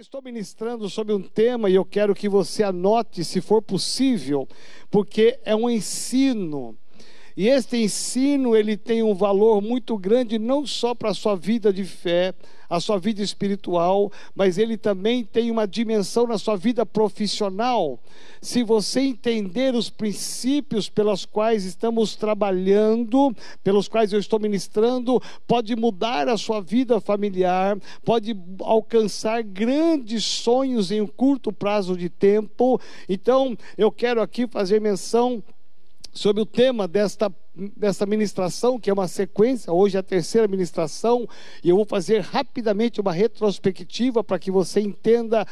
Eu 0.00 0.02
estou 0.02 0.22
ministrando 0.22 0.88
sobre 0.88 1.12
um 1.12 1.20
tema 1.20 1.68
e 1.68 1.74
eu 1.74 1.84
quero 1.84 2.14
que 2.14 2.26
você 2.26 2.62
anote, 2.62 3.22
se 3.22 3.38
for 3.38 3.60
possível, 3.60 4.48
porque 4.90 5.38
é 5.44 5.54
um 5.54 5.68
ensino. 5.68 6.74
E 7.40 7.48
este 7.48 7.78
ensino, 7.78 8.54
ele 8.54 8.76
tem 8.76 9.02
um 9.02 9.14
valor 9.14 9.62
muito 9.62 9.96
grande 9.96 10.38
não 10.38 10.66
só 10.66 10.94
para 10.94 11.08
a 11.08 11.14
sua 11.14 11.34
vida 11.34 11.72
de 11.72 11.84
fé, 11.84 12.34
a 12.68 12.78
sua 12.78 12.98
vida 12.98 13.22
espiritual, 13.22 14.12
mas 14.34 14.58
ele 14.58 14.76
também 14.76 15.24
tem 15.24 15.50
uma 15.50 15.66
dimensão 15.66 16.26
na 16.26 16.36
sua 16.36 16.54
vida 16.54 16.84
profissional. 16.84 17.98
Se 18.42 18.62
você 18.62 19.00
entender 19.00 19.74
os 19.74 19.88
princípios 19.88 20.90
pelos 20.90 21.24
quais 21.24 21.64
estamos 21.64 22.14
trabalhando, 22.14 23.34
pelos 23.64 23.88
quais 23.88 24.12
eu 24.12 24.20
estou 24.20 24.38
ministrando, 24.38 25.18
pode 25.46 25.74
mudar 25.74 26.28
a 26.28 26.36
sua 26.36 26.60
vida 26.60 27.00
familiar, 27.00 27.78
pode 28.04 28.36
alcançar 28.60 29.42
grandes 29.42 30.26
sonhos 30.26 30.90
em 30.90 31.00
um 31.00 31.06
curto 31.06 31.50
prazo 31.50 31.96
de 31.96 32.10
tempo. 32.10 32.78
Então, 33.08 33.56
eu 33.78 33.90
quero 33.90 34.20
aqui 34.20 34.46
fazer 34.46 34.78
menção 34.78 35.42
sobre 36.12 36.42
o 36.42 36.46
tema 36.46 36.88
desta, 36.88 37.32
desta 37.76 38.06
ministração, 38.06 38.78
que 38.78 38.90
é 38.90 38.92
uma 38.92 39.08
sequência, 39.08 39.72
hoje 39.72 39.96
é 39.96 40.00
a 40.00 40.02
terceira 40.02 40.48
ministração, 40.48 41.28
e 41.62 41.68
eu 41.68 41.76
vou 41.76 41.84
fazer 41.84 42.20
rapidamente 42.20 43.00
uma 43.00 43.12
retrospectiva 43.12 44.22
para 44.24 44.38
que 44.38 44.50
você 44.50 44.80
entenda 44.80 45.46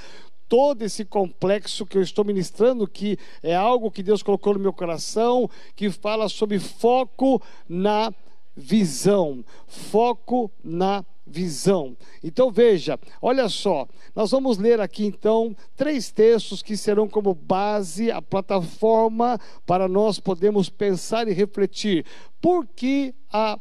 todo 0.48 0.82
esse 0.82 1.04
complexo 1.04 1.84
que 1.84 1.98
eu 1.98 2.02
estou 2.02 2.24
ministrando, 2.24 2.88
que 2.88 3.18
é 3.42 3.54
algo 3.54 3.90
que 3.90 4.02
Deus 4.02 4.22
colocou 4.22 4.54
no 4.54 4.60
meu 4.60 4.72
coração, 4.72 5.48
que 5.76 5.90
fala 5.90 6.28
sobre 6.28 6.58
foco 6.58 7.42
na 7.68 8.12
visão. 8.56 9.44
Foco 9.66 10.50
na 10.64 11.00
visão 11.00 11.17
visão. 11.30 11.96
Então 12.22 12.50
veja, 12.50 12.98
olha 13.20 13.48
só, 13.48 13.86
nós 14.14 14.30
vamos 14.30 14.58
ler 14.58 14.80
aqui 14.80 15.04
então 15.04 15.54
três 15.76 16.10
textos 16.10 16.62
que 16.62 16.76
serão 16.76 17.08
como 17.08 17.34
base, 17.34 18.10
a 18.10 18.20
plataforma 18.20 19.38
para 19.66 19.86
nós 19.86 20.18
podermos 20.18 20.68
pensar 20.68 21.28
e 21.28 21.32
refletir. 21.32 22.04
Por 22.40 22.66
que 22.66 23.14
a 23.32 23.58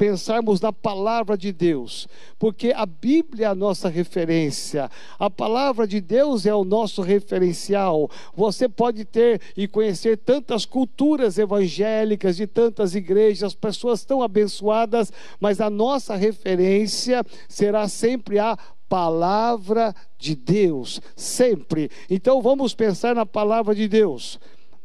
pensarmos 0.00 0.62
na 0.62 0.72
palavra 0.72 1.36
de 1.36 1.52
Deus, 1.52 2.08
porque 2.38 2.72
a 2.74 2.86
Bíblia 2.86 3.44
é 3.44 3.50
a 3.50 3.54
nossa 3.54 3.86
referência, 3.86 4.90
a 5.18 5.28
palavra 5.28 5.86
de 5.86 6.00
Deus 6.00 6.46
é 6.46 6.54
o 6.54 6.64
nosso 6.64 7.02
referencial. 7.02 8.10
Você 8.34 8.66
pode 8.66 9.04
ter 9.04 9.42
e 9.54 9.68
conhecer 9.68 10.16
tantas 10.16 10.64
culturas 10.64 11.36
evangélicas 11.36 12.38
de 12.38 12.46
tantas 12.46 12.94
igrejas, 12.94 13.54
pessoas 13.54 14.02
tão 14.02 14.22
abençoadas, 14.22 15.12
mas 15.38 15.60
a 15.60 15.68
nossa 15.68 16.16
referência 16.16 17.22
será 17.46 17.86
sempre 17.86 18.38
a 18.38 18.56
palavra 18.88 19.94
de 20.18 20.34
Deus, 20.34 20.98
sempre. 21.14 21.90
Então 22.08 22.40
vamos 22.40 22.72
pensar 22.72 23.14
na 23.14 23.26
palavra 23.26 23.74
de 23.74 23.86
Deus. 23.86 24.40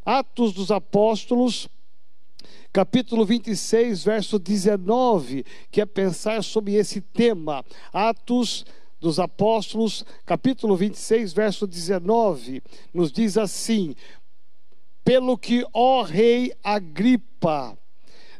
Atos 0.06 0.52
dos 0.52 0.72
Apóstolos, 0.72 1.70
capítulo 2.76 3.26
26, 3.26 4.04
verso 4.04 4.38
19, 4.38 5.45
que 5.72 5.80
é 5.80 5.86
pensar 5.86 6.44
sobre 6.44 6.73
esse 6.73 7.00
tema. 7.00 7.64
Atos 7.94 8.66
dos 9.00 9.18
Apóstolos, 9.18 10.04
capítulo 10.26 10.76
26, 10.76 11.31
verso 11.31 11.66
19, 11.66 12.62
nos 12.94 13.14
diz 13.14 13.38
assim: 13.38 13.96
Pelo 15.06 15.38
que, 15.38 15.66
ó 15.73 16.02
Rei 16.02 16.52
Agripa, 16.62 17.78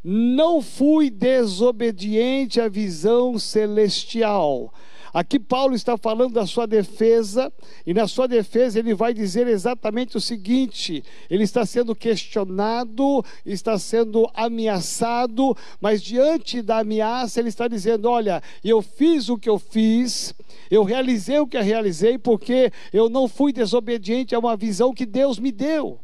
não 0.04 0.62
fui 0.62 1.10
desobediente 1.10 2.60
à 2.60 2.68
visão 2.68 3.40
celestial 3.40 4.74
Aqui 5.16 5.40
Paulo 5.40 5.74
está 5.74 5.96
falando 5.96 6.34
da 6.34 6.46
sua 6.46 6.68
defesa, 6.68 7.50
e 7.86 7.94
na 7.94 8.06
sua 8.06 8.28
defesa 8.28 8.80
ele 8.80 8.94
vai 8.94 9.14
dizer 9.14 9.48
exatamente 9.48 10.18
o 10.18 10.20
seguinte: 10.20 11.02
ele 11.30 11.46
está 11.46 11.66
sendo 11.66 11.96
questionado, 11.96 13.24
está 13.46 13.80
sendo 13.80 14.30
ameaçado, 14.34 15.56
mas 15.80 16.04
diante 16.04 16.62
da 16.62 16.80
ameaça 16.80 17.40
ele 17.40 17.48
está 17.48 17.66
dizendo: 17.66 18.10
Olha, 18.10 18.44
eu 18.62 18.82
fiz 18.82 19.30
o 19.30 19.38
que 19.38 19.48
eu 19.48 19.58
fiz, 19.58 20.34
eu 20.70 20.84
realizei 20.84 21.40
o 21.40 21.48
que 21.48 21.56
eu 21.56 21.64
realizei, 21.64 22.18
porque 22.18 22.70
eu 22.92 23.08
não 23.08 23.30
fui 23.30 23.54
desobediente 23.54 24.36
a 24.36 24.40
uma 24.40 24.58
visão 24.58 24.94
que 24.94 25.06
Deus 25.06 25.40
me 25.40 25.54
deu. 25.54 25.98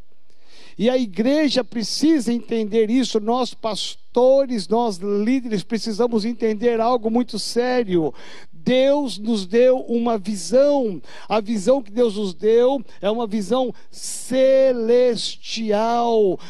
E 0.78 0.90
a 0.90 0.97
igreja 0.97 1.63
precisa 1.63 2.34
entender 2.34 2.90
isso, 2.90 3.19
nós 3.19 3.53
pastores, 3.53 4.68
nós 4.68 4.97
líderes 4.97 5.63
precisamos 5.63 6.25
entender 6.25 6.80
algo 6.80 7.12
muito 7.12 7.38
sério. 7.38 8.13
Deus 8.64 9.18
nos 9.18 9.46
deu 9.46 9.80
uma 9.82 10.18
visão. 10.18 11.02
A 11.28 11.42
visão 11.42 11.82
que 11.82 11.92
Deus 11.92 12.16
nos 12.16 12.34
deu 12.34 12.82
é 13.02 13.10
uma 13.10 13.26
visão 13.28 13.74
celestial. 13.90 15.20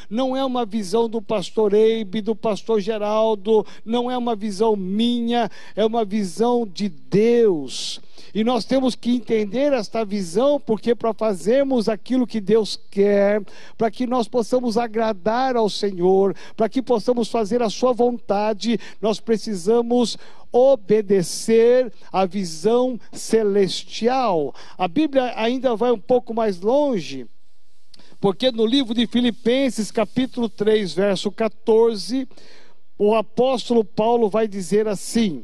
Não 0.09 0.35
é 0.35 0.43
uma 0.43 0.65
visão 0.65 1.07
do 1.09 1.21
pastor 1.21 1.73
Eibe, 1.73 2.21
do 2.21 2.35
pastor 2.35 2.81
Geraldo, 2.81 3.65
não 3.85 4.11
é 4.11 4.17
uma 4.17 4.35
visão 4.35 4.75
minha, 4.75 5.49
é 5.75 5.85
uma 5.85 6.03
visão 6.03 6.67
de 6.67 6.89
Deus. 6.89 8.01
E 8.33 8.43
nós 8.43 8.63
temos 8.63 8.95
que 8.95 9.11
entender 9.11 9.73
esta 9.73 10.05
visão, 10.05 10.59
porque 10.59 10.95
para 10.95 11.13
fazermos 11.13 11.89
aquilo 11.89 12.27
que 12.27 12.39
Deus 12.39 12.79
quer, 12.89 13.43
para 13.77 13.91
que 13.91 14.07
nós 14.07 14.27
possamos 14.27 14.77
agradar 14.77 15.55
ao 15.55 15.69
Senhor, 15.69 16.35
para 16.55 16.69
que 16.69 16.81
possamos 16.81 17.29
fazer 17.29 17.61
a 17.61 17.69
Sua 17.69 17.93
vontade, 17.93 18.79
nós 19.01 19.19
precisamos 19.19 20.17
obedecer 20.51 21.91
à 22.11 22.25
visão 22.25 22.99
celestial. 23.11 24.53
A 24.77 24.87
Bíblia 24.87 25.33
ainda 25.35 25.75
vai 25.75 25.91
um 25.91 25.99
pouco 25.99 26.33
mais 26.33 26.59
longe, 26.59 27.27
porque 28.19 28.51
no 28.51 28.65
livro 28.65 28.93
de 28.93 29.07
Filipenses, 29.07 29.91
capítulo 29.91 30.47
3, 30.47 30.93
verso 30.93 31.31
14, 31.31 32.27
o 32.97 33.15
apóstolo 33.15 33.83
Paulo 33.83 34.29
vai 34.29 34.47
dizer 34.47 34.87
assim: 34.87 35.43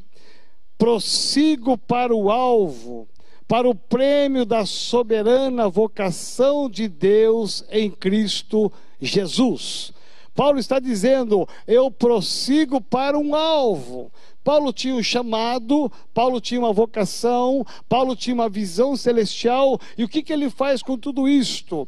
prossigo 0.78 1.78
para 1.78 2.14
o 2.16 2.30
alvo, 2.30 3.08
para 3.48 3.68
o 3.68 3.74
prêmio 3.74 4.46
da 4.46 4.66
soberana 4.66 5.70
vocação 5.70 6.70
de 6.70 6.88
Deus 6.88 7.64
em 7.70 7.90
Cristo 7.90 8.72
Jesus. 9.02 9.92
Paulo 10.36 10.60
está 10.60 10.80
dizendo: 10.80 11.48
eu 11.68 11.90
prossigo 11.90 12.80
para 12.80 13.18
um 13.18 13.34
alvo. 13.34 14.12
Paulo 14.44 14.72
tinha 14.72 14.96
um 14.96 15.04
chamado, 15.04 15.92
Paulo 16.14 16.40
tinha 16.40 16.60
uma 16.60 16.72
vocação, 16.72 17.66
Paulo 17.90 18.16
tinha 18.16 18.34
uma 18.34 18.48
visão 18.48 18.96
celestial, 18.96 19.78
e 19.98 20.06
o 20.06 20.08
que, 20.08 20.24
que 20.24 20.32
ele 20.32 20.50
faz 20.50 20.82
com 20.82 20.98
tudo 20.98 21.28
isto? 21.28 21.86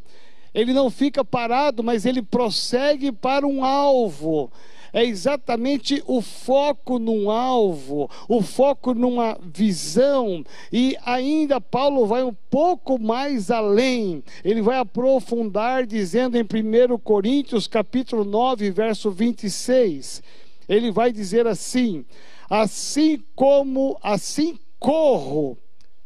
Ele 0.53 0.73
não 0.73 0.89
fica 0.89 1.23
parado, 1.23 1.81
mas 1.81 2.05
ele 2.05 2.21
prossegue 2.21 3.13
para 3.13 3.47
um 3.47 3.63
alvo 3.63 4.51
é 4.93 5.03
exatamente 5.03 6.03
o 6.05 6.21
foco 6.21 6.99
num 6.99 7.29
alvo, 7.29 8.09
o 8.27 8.41
foco 8.41 8.93
numa 8.93 9.37
visão, 9.41 10.43
e 10.71 10.97
ainda 11.05 11.61
Paulo 11.61 12.05
vai 12.05 12.23
um 12.23 12.35
pouco 12.49 12.99
mais 12.99 13.51
além, 13.51 14.23
ele 14.43 14.61
vai 14.61 14.77
aprofundar 14.77 15.85
dizendo 15.85 16.37
em 16.37 16.43
1 16.43 16.97
Coríntios 16.99 17.67
capítulo 17.67 18.23
9, 18.23 18.71
verso 18.71 19.11
26, 19.11 20.21
ele 20.67 20.91
vai 20.91 21.11
dizer 21.11 21.47
assim: 21.47 22.05
assim 22.49 23.23
como 23.35 23.97
assim 24.01 24.57
corro, 24.79 25.57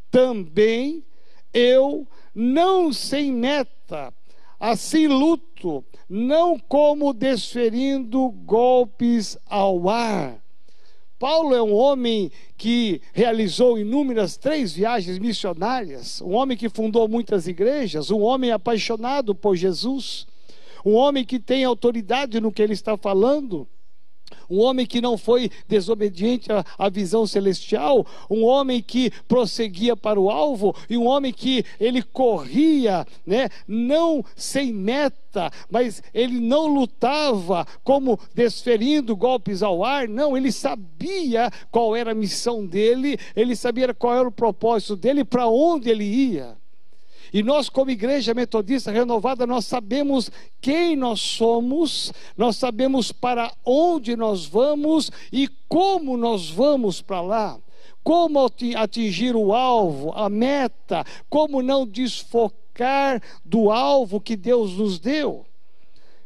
também 0.09 1.03
eu 1.53 2.07
não 2.33 2.91
sem 2.91 3.31
meta, 3.31 4.13
assim 4.63 5.07
luto, 5.07 5.83
não 6.07 6.57
como 6.57 7.13
desferindo 7.13 8.29
golpes 8.45 9.37
ao 9.45 9.89
ar. 9.89 10.41
Paulo 11.19 11.53
é 11.53 11.61
um 11.61 11.73
homem 11.73 12.31
que 12.55 13.01
realizou 13.11 13.77
inúmeras 13.77 14.37
três 14.37 14.71
viagens 14.71 15.19
missionárias, 15.19 16.21
um 16.21 16.33
homem 16.33 16.55
que 16.55 16.69
fundou 16.69 17.09
muitas 17.09 17.45
igrejas, 17.45 18.09
um 18.09 18.21
homem 18.21 18.51
apaixonado 18.51 19.35
por 19.35 19.57
Jesus, 19.57 20.25
um 20.85 20.93
homem 20.93 21.25
que 21.25 21.39
tem 21.39 21.65
autoridade 21.65 22.39
no 22.39 22.49
que 22.49 22.61
ele 22.61 22.73
está 22.73 22.95
falando 22.95 23.67
um 24.49 24.59
homem 24.59 24.85
que 24.85 25.01
não 25.01 25.17
foi 25.17 25.49
desobediente 25.67 26.51
à, 26.51 26.63
à, 26.77 26.89
visão 26.89 27.25
celestial, 27.25 28.05
um 28.29 28.43
homem 28.43 28.81
que 28.81 29.11
prosseguia 29.27 29.95
para 29.95 30.19
o 30.19 30.29
alvo 30.29 30.75
e 30.89 30.97
um 30.97 31.05
homem 31.05 31.31
que 31.31 31.65
ele 31.79 32.01
corria, 32.01 33.05
né, 33.25 33.49
não 33.67 34.23
sem 34.35 34.71
meta, 34.73 35.51
mas 35.69 36.01
ele 36.13 36.39
não 36.39 36.67
lutava 36.67 37.65
como 37.83 38.19
desferindo 38.33 39.15
golpes 39.15 39.63
ao 39.63 39.83
ar, 39.83 40.07
não, 40.07 40.37
ele 40.37 40.51
sabia 40.51 41.51
qual 41.71 41.95
era 41.95 42.11
a 42.11 42.15
missão 42.15 42.65
dele, 42.65 43.17
ele 43.35 43.55
sabia 43.55 43.93
qual 43.93 44.15
era 44.15 44.27
o 44.27 44.31
propósito 44.31 44.95
dele, 44.95 45.23
para 45.23 45.47
onde 45.47 45.89
ele 45.89 46.03
ia. 46.03 46.62
E 47.33 47.41
nós, 47.41 47.67
como 47.67 47.89
igreja 47.89 48.33
metodista 48.35 48.91
renovada, 48.91 49.47
nós 49.47 49.65
sabemos 49.65 50.29
quem 50.61 50.95
nós 50.95 51.19
somos, 51.19 52.13
nós 52.37 52.57
sabemos 52.57 53.11
para 53.11 53.51
onde 53.65 54.15
nós 54.15 54.45
vamos 54.45 55.09
e 55.31 55.47
como 55.67 56.15
nós 56.15 56.49
vamos 56.49 57.01
para 57.01 57.21
lá. 57.21 57.59
como 58.03 58.39
atingir 58.77 59.33
o 59.33 59.53
alvo, 59.53 60.11
a 60.11 60.29
meta, 60.29 61.05
como 61.29 61.61
não 61.61 61.87
desfocar 61.87 63.21
do 63.45 63.71
alvo 63.71 64.19
que 64.19 64.35
Deus 64.35 64.73
nos 64.73 64.99
deu. 64.99 65.45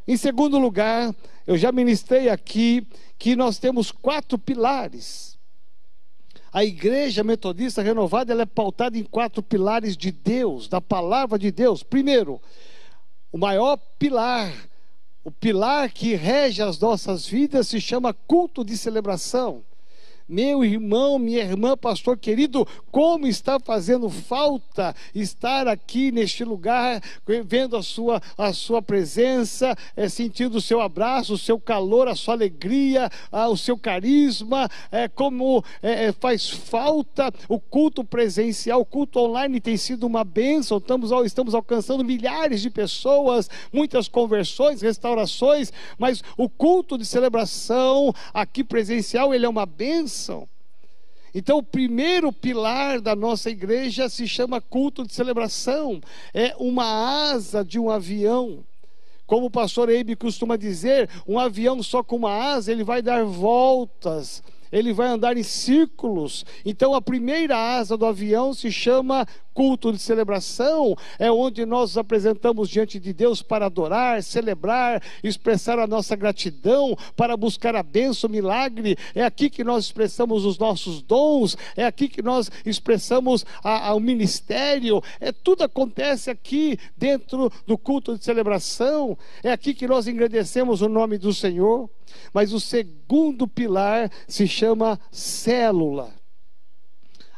Em 0.08 0.18
segundo 0.18 0.58
lugar, 0.58 1.14
eu 1.46 1.56
já 1.56 1.72
ministrei 1.72 2.30
aqui 2.30 2.86
que 3.18 3.36
nós 3.36 3.60
temos 3.60 3.92
quatro 3.92 4.40
pilares. 4.40 5.37
A 6.52 6.64
igreja 6.64 7.24
metodista 7.24 7.82
renovada 7.82 8.32
ela 8.32 8.44
é 8.44 8.46
pautada 8.46 8.98
em 8.98 9.04
quatro 9.04 9.44
pilares 9.44 9.98
de 9.98 10.12
Deus, 10.12 10.68
da 10.68 10.80
palavra 10.80 11.38
de 11.38 11.52
Deus. 11.52 11.84
Primeiro, 11.84 12.42
o 13.32 13.38
maior 13.38 13.78
pilar, 14.00 14.52
o 15.24 15.32
pilar 15.32 15.92
que 15.92 16.16
rege 16.16 16.62
as 16.62 16.80
nossas 16.80 17.28
vidas 17.28 17.68
se 17.68 17.82
chama 17.82 18.14
culto 18.14 18.64
de 18.64 18.78
celebração. 18.78 19.64
Meu 20.30 20.62
irmão, 20.66 21.18
minha 21.18 21.40
irmã, 21.40 21.78
pastor 21.78 22.18
querido, 22.18 22.68
como 22.92 23.26
está 23.26 23.62
fazendo 23.62 24.10
falta 24.10 24.94
estar 25.16 25.70
aqui 25.70 26.12
neste 26.12 26.44
lugar, 26.44 27.02
vendo 27.46 27.78
a 27.78 27.82
sua, 27.82 28.22
a 28.38 28.52
sua 28.52 28.82
presença, 28.82 29.74
é, 29.96 30.10
sentindo 30.10 30.58
o 30.58 30.62
seu 30.62 30.82
abraço, 30.82 31.36
o 31.36 31.38
seu 31.38 31.58
calor, 31.58 32.10
a 32.10 32.16
sua 32.16 32.34
alegria, 32.34 33.10
o 33.32 33.56
seu 33.56 33.78
carisma, 33.78 34.68
é, 34.92 35.08
como 35.08 35.64
é, 35.82 36.12
faz 36.12 36.50
falta 36.50 37.32
o 37.48 37.58
culto 37.58 38.04
presencial, 38.04 38.82
o 38.82 38.86
culto 38.86 39.20
online 39.20 39.62
tem 39.62 39.78
sido 39.78 40.06
uma 40.06 40.26
bênção, 40.26 40.78
estamos, 40.78 41.10
estamos 41.26 41.56
alcançando 41.56 42.04
milhares 42.04 42.62
de 42.62 42.70
pessoas, 42.70 43.50
muitas 43.72 44.10
conversões, 44.10 44.82
restaurações, 44.82 45.72
mas 45.98 46.22
o 46.36 46.50
culto 46.50 46.98
de 46.98 47.06
celebração 47.06 48.14
aqui 48.34 48.62
presencial, 48.62 49.34
ele 49.34 49.46
é 49.46 49.50
uma 49.50 49.66
bênção 49.66 50.17
bênção. 50.18 50.50
Então, 51.34 51.60
o 51.60 51.64
primeiro 51.64 52.32
pilar 52.32 53.00
da 53.00 53.16
nossa 53.16 53.50
igreja 53.50 54.10
se 54.10 54.28
chama 54.28 54.60
culto 54.60 55.06
de 55.06 55.14
celebração. 55.14 56.02
É 56.34 56.56
uma 56.58 57.30
asa 57.32 57.64
de 57.64 57.78
um 57.78 57.92
avião. 57.92 58.64
Como 59.28 59.46
o 59.46 59.52
pastor 59.52 59.90
Eibe 59.90 60.16
costuma 60.16 60.56
dizer, 60.56 61.10
um 61.28 61.38
avião 61.38 61.84
só 61.84 62.02
com 62.02 62.16
uma 62.16 62.32
asa, 62.32 62.72
ele 62.72 62.84
vai 62.84 63.02
dar 63.02 63.24
voltas 63.24 64.42
ele 64.72 64.92
vai 64.92 65.08
andar 65.08 65.38
em 65.38 65.44
círculos. 65.44 66.46
Então, 66.66 66.94
a 66.94 67.02
primeira 67.02 67.58
asa 67.58 67.96
do 67.96 68.06
avião 68.06 68.54
se 68.54 68.72
chama 68.72 69.26
culto 69.58 69.92
de 69.92 69.98
celebração, 69.98 70.96
é 71.18 71.32
onde 71.32 71.66
nós 71.66 71.88
nos 71.88 71.98
apresentamos 71.98 72.70
diante 72.70 73.00
de 73.00 73.12
Deus 73.12 73.42
para 73.42 73.66
adorar, 73.66 74.22
celebrar, 74.22 75.02
expressar 75.24 75.80
a 75.80 75.88
nossa 75.88 76.16
gratidão, 76.16 76.96
para 77.16 77.36
buscar 77.36 77.76
a 77.76 77.82
bênção, 77.82 78.30
o 78.30 78.32
milagre. 78.32 78.96
É 79.16 79.24
aqui 79.24 79.50
que 79.50 79.64
nós 79.64 79.86
expressamos 79.86 80.46
os 80.46 80.60
nossos 80.60 81.02
dons, 81.02 81.58
é 81.76 81.86
aqui 81.86 82.08
que 82.08 82.22
nós 82.22 82.52
expressamos 82.64 83.48
o 83.96 84.00
ministério. 84.00 85.02
É 85.20 85.32
tudo 85.32 85.64
acontece 85.64 86.30
aqui 86.30 86.78
dentro 86.96 87.52
do 87.66 87.80
culto 87.80 88.16
de 88.16 88.24
celebração. 88.24 89.18
É 89.42 89.52
aqui 89.52 89.74
que 89.74 89.88
nós 89.88 90.08
engrandecemos 90.08 90.84
o 90.84 90.88
nome 90.88 91.18
do 91.18 91.34
Senhor. 91.34 91.90
Mas 92.32 92.54
o 92.54 92.60
segundo 92.60 93.48
pilar 93.48 94.12
se 94.28 94.48
chama 94.48 95.00
célula. 95.12 96.17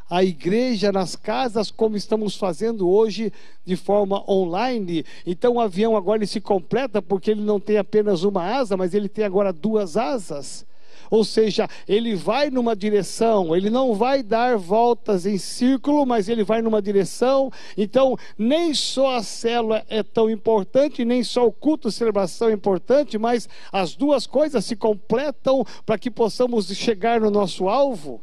A 0.09 0.23
igreja 0.23 0.91
nas 0.91 1.15
casas, 1.15 1.69
como 1.69 1.95
estamos 1.95 2.35
fazendo 2.35 2.89
hoje 2.89 3.31
de 3.63 3.75
forma 3.75 4.23
online. 4.29 5.05
Então 5.25 5.55
o 5.55 5.59
avião 5.61 5.95
agora 5.95 6.19
ele 6.19 6.27
se 6.27 6.41
completa 6.41 7.01
porque 7.01 7.31
ele 7.31 7.41
não 7.41 7.59
tem 7.59 7.77
apenas 7.77 8.23
uma 8.23 8.43
asa, 8.43 8.75
mas 8.75 8.93
ele 8.93 9.07
tem 9.07 9.23
agora 9.23 9.53
duas 9.53 9.95
asas. 9.95 10.65
Ou 11.09 11.23
seja, 11.23 11.67
ele 11.87 12.15
vai 12.15 12.49
numa 12.49 12.75
direção, 12.75 13.55
ele 13.55 13.69
não 13.69 13.95
vai 13.95 14.21
dar 14.21 14.57
voltas 14.57 15.25
em 15.25 15.37
círculo, 15.37 16.05
mas 16.05 16.29
ele 16.29 16.43
vai 16.43 16.61
numa 16.61 16.81
direção. 16.81 17.51
Então, 17.75 18.15
nem 18.37 18.73
só 18.73 19.15
a 19.15 19.23
célula 19.23 19.83
é 19.89 20.03
tão 20.03 20.29
importante, 20.29 21.03
nem 21.03 21.23
só 21.23 21.47
o 21.47 21.51
culto 21.51 21.91
celebração 21.91 22.49
é 22.49 22.53
importante, 22.53 23.17
mas 23.17 23.49
as 23.71 23.95
duas 23.95 24.27
coisas 24.27 24.63
se 24.65 24.75
completam 24.75 25.65
para 25.85 25.97
que 25.97 26.11
possamos 26.11 26.67
chegar 26.67 27.19
no 27.19 27.31
nosso 27.31 27.67
alvo. 27.67 28.21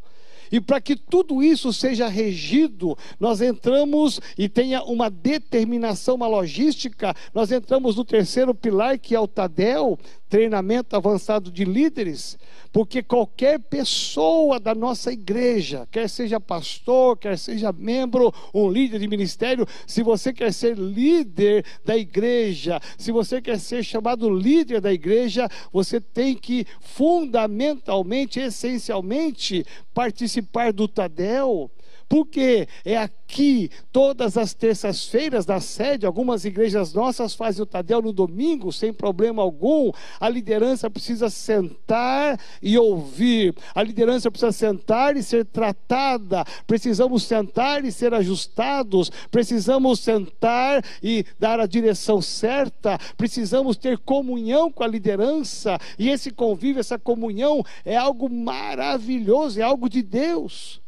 E 0.51 0.61
para 0.61 0.81
que 0.81 0.97
tudo 0.97 1.43
isso 1.43 1.73
seja 1.73 2.09
regido, 2.09 2.97
nós 3.19 3.41
entramos 3.41 4.21
e 4.37 4.49
tenha 4.49 4.83
uma 4.83 5.11
determinação, 5.11 6.15
uma 6.15 6.27
logística, 6.27 7.15
nós 7.35 7.51
entramos 7.51 7.97
no 7.97 8.05
terceiro 8.05 8.55
pilar, 8.55 8.99
que 8.99 9.15
é 9.15 9.21
o 9.21 9.29
TADEL, 9.29 9.99
treinamento 10.29 10.97
avançado 10.97 11.51
de 11.51 11.65
líderes, 11.65 12.39
porque 12.73 13.03
qualquer 13.03 13.59
pessoa 13.61 14.59
da 14.59 14.75
nossa 14.75 15.13
igreja, 15.13 15.87
quer 15.91 16.09
seja 16.09 16.41
pastor, 16.41 17.17
quer 17.17 17.39
seja 17.39 17.73
membro, 17.73 18.33
um 18.53 18.71
líder 18.71 18.99
de 18.99 19.09
ministério, 19.09 19.67
se 19.87 20.03
você 20.03 20.33
quer 20.33 20.53
ser 20.53 20.77
líder 20.77 21.65
da 21.85 21.97
igreja, 21.97 22.81
se 22.99 23.13
você 23.13 23.41
quer 23.41 23.59
ser 23.59 23.85
chamado 23.85 24.29
líder 24.29 24.81
da 24.81 24.93
igreja, 24.93 25.49
você 25.73 26.01
tem 26.01 26.35
que 26.35 26.67
fundamentalmente, 26.81 28.41
essencialmente, 28.41 29.65
participar 29.95 30.73
do 30.73 30.89
Tadel 30.89 31.71
porque 32.09 32.69
é 32.85 32.97
aqui, 32.97 33.71
todas 33.91 34.37
as 34.37 34.55
terças-feiras 34.55 35.45
da 35.45 35.61
sede, 35.61 36.07
algumas 36.07 36.45
igrejas 36.45 36.93
nossas 36.93 37.35
fazem 37.35 37.63
o 37.63 37.67
Tadel 37.67 38.01
no 38.01 38.13
domingo, 38.13 38.73
sem 38.73 38.93
problema 38.93 39.43
algum. 39.43 39.91
A 40.21 40.29
liderança 40.29 40.89
precisa 40.89 41.29
sentar 41.29 42.39
e 42.63 42.79
ouvir. 42.79 43.55
A 43.75 43.83
liderança 43.83 44.31
precisa 44.31 44.53
sentar 44.53 45.17
e 45.17 45.23
ser 45.23 45.45
tratada. 45.45 46.45
Precisamos 46.67 47.25
sentar 47.25 47.85
e 47.85 47.91
ser 47.91 48.15
ajustados. 48.15 49.11
Precisamos 49.31 50.01
sentar 50.01 50.85
e 51.03 51.25
dar 51.39 51.59
a 51.59 51.67
direção 51.67 52.23
certa. 52.23 52.99
Precisamos 53.17 53.77
ter 53.77 53.99
comunhão 53.99 54.71
com 54.71 54.85
a 54.85 54.89
liderança. 54.89 55.77
E 55.99 56.09
esse 56.09 56.31
convívio, 56.31 56.81
essa 56.81 56.99
comunhão 56.99 57.65
é 57.85 57.97
algo 57.97 58.31
maravilhoso, 58.31 59.59
é 59.59 59.63
algo 59.63 59.89
de 59.89 60.03
Deus. 60.03 60.86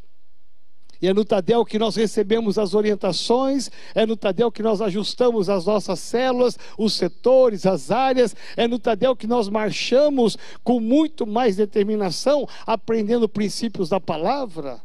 E 1.00 1.06
é 1.06 1.14
no 1.14 1.24
Tadel 1.24 1.64
que 1.64 1.78
nós 1.78 1.94
recebemos 1.94 2.58
as 2.58 2.74
orientações, 2.74 3.70
é 3.94 4.04
no 4.04 4.16
Tadel 4.16 4.50
que 4.50 4.62
nós 4.62 4.80
ajustamos 4.80 5.48
as 5.48 5.64
nossas 5.64 6.00
células, 6.00 6.58
os 6.76 6.94
setores, 6.94 7.66
as 7.66 7.90
áreas, 7.90 8.34
é 8.56 8.66
no 8.66 8.78
Tadel 8.78 9.14
que 9.14 9.26
nós 9.26 9.48
marchamos 9.48 10.36
com 10.64 10.80
muito 10.80 11.26
mais 11.26 11.56
determinação, 11.56 12.48
aprendendo 12.66 13.28
princípios 13.28 13.88
da 13.88 14.00
palavra. 14.00 14.80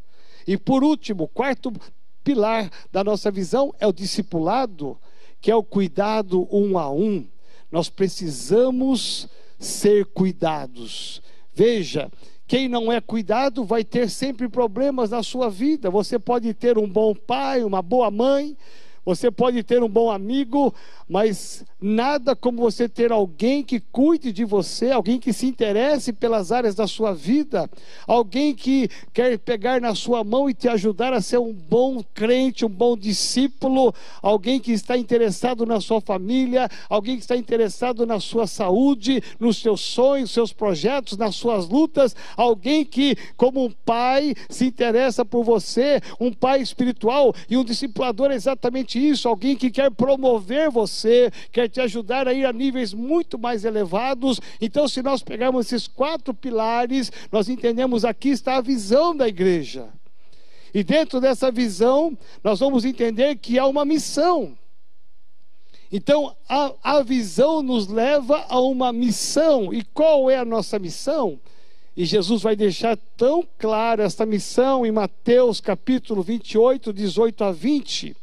E 0.47 0.57
por 0.57 0.83
último, 0.83 1.27
quarto 1.27 1.73
pilar 2.23 2.69
da 2.91 3.03
nossa 3.03 3.31
visão 3.31 3.73
é 3.79 3.87
o 3.87 3.93
discipulado, 3.93 4.97
que 5.41 5.49
é 5.49 5.55
o 5.55 5.63
cuidado 5.63 6.47
um 6.51 6.77
a 6.77 6.91
um. 6.91 7.27
Nós 7.71 7.89
precisamos 7.89 9.27
ser 9.57 10.05
cuidados. 10.05 11.21
Veja, 11.53 12.09
quem 12.47 12.67
não 12.67 12.91
é 12.91 12.99
cuidado 12.99 13.63
vai 13.63 13.83
ter 13.83 14.09
sempre 14.09 14.49
problemas 14.49 15.09
na 15.09 15.23
sua 15.23 15.49
vida. 15.49 15.89
Você 15.89 16.19
pode 16.19 16.53
ter 16.53 16.77
um 16.77 16.87
bom 16.87 17.15
pai, 17.15 17.63
uma 17.63 17.81
boa 17.81 18.11
mãe, 18.11 18.57
você 19.05 19.29
pode 19.29 19.61
ter 19.63 19.83
um 19.83 19.89
bom 19.89 20.09
amigo, 20.09 20.73
mas 21.09 21.65
nada 21.81 22.35
como 22.35 22.61
você 22.61 22.87
ter 22.87 23.11
alguém 23.11 23.61
que 23.61 23.79
cuide 23.79 24.31
de 24.31 24.45
você, 24.45 24.91
alguém 24.91 25.19
que 25.19 25.33
se 25.33 25.45
interesse 25.45 26.13
pelas 26.13 26.51
áreas 26.51 26.75
da 26.75 26.87
sua 26.87 27.13
vida, 27.13 27.69
alguém 28.07 28.55
que 28.55 28.89
quer 29.11 29.37
pegar 29.37 29.81
na 29.81 29.93
sua 29.93 30.23
mão 30.23 30.49
e 30.49 30.53
te 30.53 30.69
ajudar 30.69 31.11
a 31.11 31.21
ser 31.21 31.39
um 31.39 31.53
bom 31.53 32.01
crente, 32.13 32.65
um 32.65 32.69
bom 32.69 32.95
discípulo, 32.95 33.93
alguém 34.21 34.59
que 34.59 34.71
está 34.71 34.97
interessado 34.97 35.65
na 35.65 35.81
sua 35.81 35.99
família, 35.99 36.69
alguém 36.89 37.17
que 37.17 37.23
está 37.23 37.35
interessado 37.35 38.05
na 38.05 38.19
sua 38.19 38.47
saúde, 38.47 39.21
nos 39.39 39.57
seus 39.57 39.81
sonhos, 39.81 40.31
seus 40.31 40.53
projetos, 40.53 41.17
nas 41.17 41.35
suas 41.35 41.67
lutas, 41.67 42.15
alguém 42.37 42.85
que, 42.85 43.17
como 43.35 43.65
um 43.65 43.71
pai, 43.85 44.33
se 44.49 44.65
interessa 44.65 45.25
por 45.25 45.43
você, 45.43 45.99
um 46.19 46.31
pai 46.31 46.61
espiritual 46.61 47.33
e 47.49 47.57
um 47.57 47.63
discipulador 47.63 48.31
é 48.31 48.35
exatamente 48.35 48.92
exatamente 48.93 48.99
isso, 48.99 49.27
alguém 49.27 49.55
que 49.55 49.71
quer 49.71 49.89
promover 49.91 50.69
você, 50.69 51.31
quer 51.51 51.67
te 51.67 51.81
ajudar 51.81 52.27
a 52.27 52.33
ir 52.33 52.45
a 52.45 52.53
níveis 52.53 52.93
muito 52.93 53.37
mais 53.39 53.65
elevados. 53.65 54.39
Então, 54.61 54.87
se 54.87 55.01
nós 55.01 55.23
pegarmos 55.23 55.67
esses 55.67 55.87
quatro 55.87 56.33
pilares, 56.33 57.11
nós 57.31 57.49
entendemos 57.49 58.05
aqui 58.05 58.29
está 58.29 58.57
a 58.57 58.61
visão 58.61 59.15
da 59.15 59.27
igreja. 59.27 59.89
E 60.73 60.83
dentro 60.83 61.19
dessa 61.19 61.51
visão, 61.51 62.17
nós 62.43 62.59
vamos 62.59 62.83
entender 62.83 63.35
que 63.35 63.59
há 63.59 63.65
uma 63.65 63.85
missão. 63.85 64.57
Então, 65.91 66.35
a, 66.49 66.73
a 66.83 67.03
visão 67.03 67.61
nos 67.61 67.87
leva 67.87 68.45
a 68.49 68.59
uma 68.59 68.91
missão. 68.91 69.71
E 69.71 69.83
qual 69.83 70.31
é 70.31 70.37
a 70.37 70.45
nossa 70.45 70.79
missão? 70.79 71.39
E 71.95 72.05
Jesus 72.05 72.41
vai 72.41 72.55
deixar 72.55 72.97
tão 73.15 73.47
clara 73.59 74.03
esta 74.03 74.25
missão 74.25 74.83
em 74.83 74.91
Mateus 74.91 75.61
capítulo 75.61 76.23
28, 76.23 76.91
18 76.91 77.43
a 77.43 77.51
20 77.51 78.22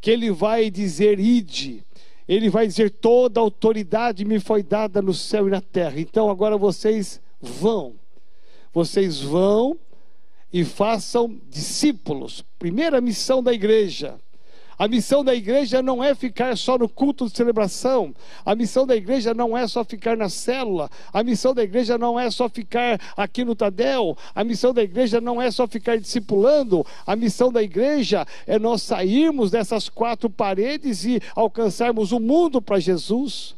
que 0.00 0.10
ele 0.10 0.30
vai 0.30 0.70
dizer: 0.70 1.18
ide. 1.18 1.84
Ele 2.26 2.50
vai 2.50 2.66
dizer: 2.66 2.90
toda 2.90 3.40
autoridade 3.40 4.24
me 4.24 4.38
foi 4.38 4.62
dada 4.62 5.00
no 5.00 5.14
céu 5.14 5.48
e 5.48 5.50
na 5.50 5.60
terra. 5.60 5.98
Então 6.00 6.30
agora 6.30 6.56
vocês 6.56 7.20
vão. 7.40 7.94
Vocês 8.72 9.20
vão 9.20 9.78
e 10.52 10.64
façam 10.64 11.40
discípulos. 11.48 12.44
Primeira 12.58 13.00
missão 13.00 13.42
da 13.42 13.52
igreja. 13.52 14.18
A 14.78 14.86
missão 14.86 15.24
da 15.24 15.34
igreja 15.34 15.82
não 15.82 16.02
é 16.02 16.14
ficar 16.14 16.56
só 16.56 16.78
no 16.78 16.88
culto 16.88 17.26
de 17.26 17.36
celebração. 17.36 18.14
A 18.46 18.54
missão 18.54 18.86
da 18.86 18.94
igreja 18.94 19.34
não 19.34 19.58
é 19.58 19.66
só 19.66 19.84
ficar 19.84 20.16
na 20.16 20.28
célula. 20.28 20.88
A 21.12 21.22
missão 21.24 21.52
da 21.52 21.64
igreja 21.64 21.98
não 21.98 22.18
é 22.18 22.30
só 22.30 22.48
ficar 22.48 23.00
aqui 23.16 23.44
no 23.44 23.56
Tadel. 23.56 24.16
A 24.32 24.44
missão 24.44 24.72
da 24.72 24.82
igreja 24.82 25.20
não 25.20 25.42
é 25.42 25.50
só 25.50 25.66
ficar 25.66 25.98
discipulando. 25.98 26.86
A 27.04 27.16
missão 27.16 27.50
da 27.50 27.62
igreja 27.62 28.24
é 28.46 28.56
nós 28.56 28.82
sairmos 28.82 29.50
dessas 29.50 29.88
quatro 29.88 30.30
paredes 30.30 31.04
e 31.04 31.20
alcançarmos 31.34 32.12
o 32.12 32.20
mundo 32.20 32.62
para 32.62 32.78
Jesus. 32.78 33.57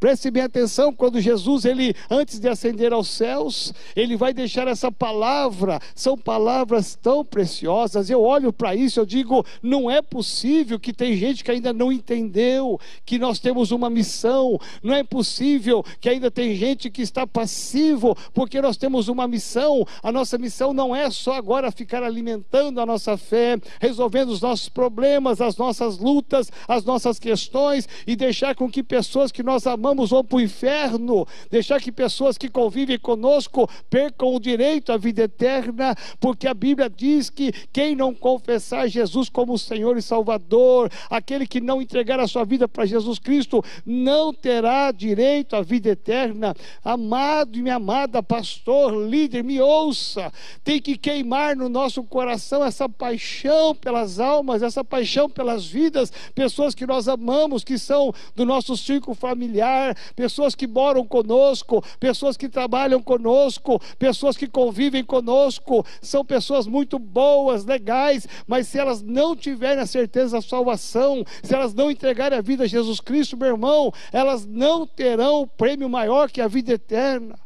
Preste 0.00 0.30
bem 0.30 0.44
atenção, 0.44 0.94
quando 0.94 1.20
Jesus, 1.20 1.66
ele 1.66 1.94
antes 2.08 2.40
de 2.40 2.48
ascender 2.48 2.90
aos 2.90 3.06
céus, 3.06 3.74
ele 3.94 4.16
vai 4.16 4.32
deixar 4.32 4.66
essa 4.66 4.90
palavra, 4.90 5.78
são 5.94 6.16
palavras 6.16 6.94
tão 6.94 7.22
preciosas. 7.22 8.08
Eu 8.08 8.22
olho 8.22 8.50
para 8.50 8.74
isso, 8.74 8.98
eu 8.98 9.04
digo, 9.04 9.44
não 9.62 9.90
é 9.90 10.00
possível 10.00 10.80
que 10.80 10.94
tem 10.94 11.14
gente 11.16 11.44
que 11.44 11.50
ainda 11.50 11.70
não 11.74 11.92
entendeu 11.92 12.80
que 13.04 13.18
nós 13.18 13.38
temos 13.38 13.72
uma 13.72 13.90
missão. 13.90 14.58
Não 14.82 14.94
é 14.94 15.04
possível 15.04 15.84
que 16.00 16.08
ainda 16.08 16.30
tem 16.30 16.54
gente 16.54 16.88
que 16.88 17.02
está 17.02 17.26
passivo, 17.26 18.16
porque 18.32 18.58
nós 18.62 18.78
temos 18.78 19.06
uma 19.08 19.28
missão. 19.28 19.86
A 20.02 20.10
nossa 20.10 20.38
missão 20.38 20.72
não 20.72 20.96
é 20.96 21.10
só 21.10 21.34
agora 21.34 21.70
ficar 21.70 22.02
alimentando 22.02 22.80
a 22.80 22.86
nossa 22.86 23.18
fé, 23.18 23.58
resolvendo 23.78 24.30
os 24.30 24.40
nossos 24.40 24.70
problemas, 24.70 25.42
as 25.42 25.58
nossas 25.58 25.98
lutas, 25.98 26.50
as 26.66 26.86
nossas 26.86 27.18
questões 27.18 27.86
e 28.06 28.16
deixar 28.16 28.54
com 28.54 28.70
que 28.70 28.82
pessoas 28.82 29.30
que 29.30 29.42
nós 29.42 29.66
amamos 29.66 29.89
vamos 29.90 30.10
vão 30.10 30.24
para 30.24 30.36
o 30.36 30.40
inferno, 30.40 31.26
deixar 31.50 31.80
que 31.80 31.90
pessoas 31.90 32.38
que 32.38 32.48
convivem 32.48 32.98
conosco 32.98 33.68
percam 33.88 34.34
o 34.34 34.40
direito 34.40 34.92
à 34.92 34.96
vida 34.96 35.22
eterna, 35.22 35.96
porque 36.20 36.46
a 36.46 36.54
Bíblia 36.54 36.88
diz 36.88 37.28
que 37.28 37.52
quem 37.72 37.96
não 37.96 38.14
confessar 38.14 38.86
Jesus 38.88 39.28
como 39.28 39.58
Senhor 39.58 39.96
e 39.96 40.02
Salvador, 40.02 40.90
aquele 41.08 41.44
que 41.44 41.60
não 41.60 41.82
entregar 41.82 42.20
a 42.20 42.28
sua 42.28 42.44
vida 42.44 42.68
para 42.68 42.86
Jesus 42.86 43.18
Cristo, 43.18 43.64
não 43.84 44.32
terá 44.32 44.92
direito 44.92 45.56
à 45.56 45.62
vida 45.62 45.88
eterna. 45.88 46.54
Amado 46.84 47.58
e 47.58 47.62
minha 47.62 47.76
amada, 47.76 48.22
pastor, 48.22 48.94
líder, 48.94 49.42
me 49.42 49.60
ouça, 49.60 50.32
tem 50.62 50.80
que 50.80 50.96
queimar 50.96 51.56
no 51.56 51.68
nosso 51.68 52.04
coração 52.04 52.64
essa 52.64 52.88
paixão 52.88 53.74
pelas 53.74 54.20
almas, 54.20 54.62
essa 54.62 54.84
paixão 54.84 55.28
pelas 55.28 55.66
vidas, 55.66 56.12
pessoas 56.32 56.76
que 56.76 56.86
nós 56.86 57.08
amamos, 57.08 57.64
que 57.64 57.76
são 57.76 58.14
do 58.36 58.46
nosso 58.46 58.76
círculo 58.76 59.16
familiar 59.16 59.79
pessoas 60.14 60.54
que 60.54 60.66
moram 60.66 61.04
conosco, 61.06 61.82
pessoas 61.98 62.36
que 62.36 62.48
trabalham 62.48 63.02
conosco, 63.02 63.80
pessoas 63.98 64.36
que 64.36 64.46
convivem 64.46 65.04
conosco, 65.04 65.84
são 66.00 66.24
pessoas 66.24 66.66
muito 66.66 66.98
boas, 66.98 67.64
legais, 67.64 68.26
mas 68.46 68.68
se 68.68 68.78
elas 68.78 69.02
não 69.02 69.36
tiverem 69.36 69.82
a 69.82 69.86
certeza 69.86 70.36
da 70.36 70.42
salvação, 70.42 71.24
se 71.42 71.54
elas 71.54 71.74
não 71.74 71.90
entregarem 71.90 72.38
a 72.38 72.42
vida 72.42 72.64
a 72.64 72.66
Jesus 72.66 73.00
Cristo, 73.00 73.36
meu 73.36 73.48
irmão, 73.48 73.92
elas 74.12 74.46
não 74.46 74.86
terão 74.86 75.42
o 75.42 75.46
prêmio 75.46 75.88
maior 75.88 76.30
que 76.30 76.40
a 76.40 76.48
vida 76.48 76.72
eterna. 76.72 77.38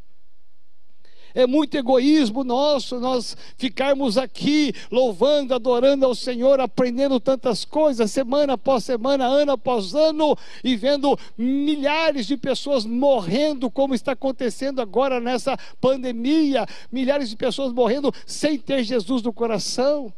É 1.34 1.48
muito 1.48 1.76
egoísmo 1.76 2.44
nosso 2.44 3.00
nós 3.00 3.36
ficarmos 3.56 4.16
aqui 4.16 4.72
louvando, 4.88 5.52
adorando 5.52 6.06
ao 6.06 6.14
Senhor, 6.14 6.60
aprendendo 6.60 7.18
tantas 7.18 7.64
coisas, 7.64 8.12
semana 8.12 8.52
após 8.52 8.84
semana, 8.84 9.26
ano 9.26 9.52
após 9.52 9.94
ano, 9.94 10.36
e 10.62 10.76
vendo 10.76 11.18
milhares 11.36 12.26
de 12.26 12.36
pessoas 12.36 12.86
morrendo, 12.86 13.68
como 13.68 13.96
está 13.96 14.12
acontecendo 14.12 14.80
agora 14.80 15.18
nessa 15.18 15.58
pandemia. 15.80 16.66
Milhares 16.92 17.28
de 17.28 17.36
pessoas 17.36 17.72
morrendo 17.72 18.12
sem 18.24 18.56
ter 18.56 18.84
Jesus 18.84 19.20
no 19.22 19.32
coração. 19.32 20.14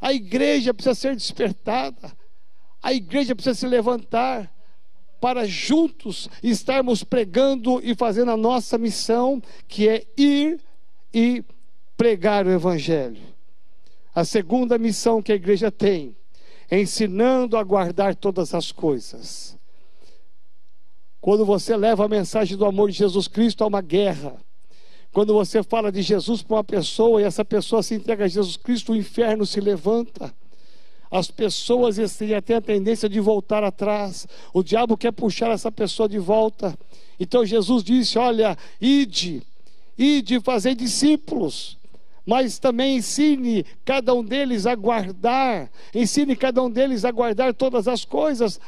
A 0.00 0.12
igreja 0.12 0.72
precisa 0.72 0.94
ser 0.94 1.16
despertada, 1.16 2.12
a 2.80 2.92
igreja 2.92 3.34
precisa 3.34 3.54
se 3.54 3.66
levantar 3.66 4.52
para 5.22 5.46
juntos 5.46 6.28
estarmos 6.42 7.04
pregando 7.04 7.80
e 7.80 7.94
fazendo 7.94 8.32
a 8.32 8.36
nossa 8.36 8.76
missão, 8.76 9.40
que 9.68 9.88
é 9.88 10.04
ir 10.16 10.58
e 11.14 11.44
pregar 11.96 12.44
o 12.44 12.50
Evangelho. 12.50 13.22
A 14.12 14.24
segunda 14.24 14.76
missão 14.76 15.22
que 15.22 15.30
a 15.30 15.36
igreja 15.36 15.70
tem 15.70 16.16
é 16.68 16.80
ensinando 16.80 17.56
a 17.56 17.62
guardar 17.62 18.16
todas 18.16 18.52
as 18.52 18.72
coisas. 18.72 19.56
Quando 21.20 21.46
você 21.46 21.76
leva 21.76 22.04
a 22.04 22.08
mensagem 22.08 22.56
do 22.56 22.64
amor 22.64 22.90
de 22.90 22.98
Jesus 22.98 23.28
Cristo 23.28 23.62
a 23.62 23.68
uma 23.68 23.80
guerra, 23.80 24.42
quando 25.12 25.32
você 25.32 25.62
fala 25.62 25.92
de 25.92 26.02
Jesus 26.02 26.42
para 26.42 26.56
uma 26.56 26.64
pessoa 26.64 27.22
e 27.22 27.24
essa 27.24 27.44
pessoa 27.44 27.80
se 27.80 27.94
entrega 27.94 28.24
a 28.24 28.28
Jesus 28.28 28.56
Cristo, 28.56 28.90
o 28.90 28.96
inferno 28.96 29.46
se 29.46 29.60
levanta 29.60 30.34
as 31.12 31.30
pessoas 31.30 31.96
têm 32.16 32.34
até 32.34 32.54
a 32.54 32.60
tendência 32.60 33.06
de 33.06 33.20
voltar 33.20 33.62
atrás. 33.62 34.26
O 34.54 34.62
diabo 34.62 34.96
quer 34.96 35.12
puxar 35.12 35.50
essa 35.50 35.70
pessoa 35.70 36.08
de 36.08 36.18
volta. 36.18 36.74
Então 37.20 37.44
Jesus 37.44 37.84
disse: 37.84 38.18
Olha, 38.18 38.56
ide, 38.80 39.42
ide 39.98 40.40
fazer 40.40 40.74
discípulos 40.74 41.76
mas 42.24 42.58
também 42.58 42.98
ensine 42.98 43.66
cada 43.84 44.14
um 44.14 44.24
deles 44.24 44.64
a 44.64 44.74
guardar, 44.74 45.68
ensine 45.92 46.36
cada 46.36 46.62
um 46.62 46.70
deles 46.70 47.04
a 47.04 47.10
guardar 47.10 47.52
todas 47.52 47.88
as 47.88 48.04
coisas, 48.04 48.60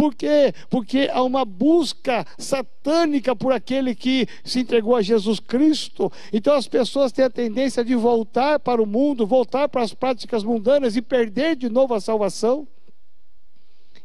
por 0.00 0.14
quê? 0.14 0.54
Porque 0.70 1.10
há 1.12 1.22
uma 1.22 1.44
busca 1.44 2.26
satânica 2.38 3.36
por 3.36 3.52
aquele 3.52 3.94
que 3.94 4.26
se 4.42 4.60
entregou 4.60 4.96
a 4.96 5.02
Jesus 5.02 5.38
Cristo. 5.38 6.10
Então 6.32 6.54
as 6.54 6.66
pessoas 6.66 7.12
têm 7.12 7.26
a 7.26 7.28
tendência 7.28 7.84
de 7.84 7.94
voltar 7.94 8.58
para 8.60 8.82
o 8.82 8.86
mundo, 8.86 9.26
voltar 9.26 9.68
para 9.68 9.82
as 9.82 9.92
práticas 9.92 10.42
mundanas 10.42 10.96
e 10.96 11.02
perder 11.02 11.54
de 11.54 11.68
novo 11.68 11.92
a 11.92 12.00
salvação. 12.00 12.66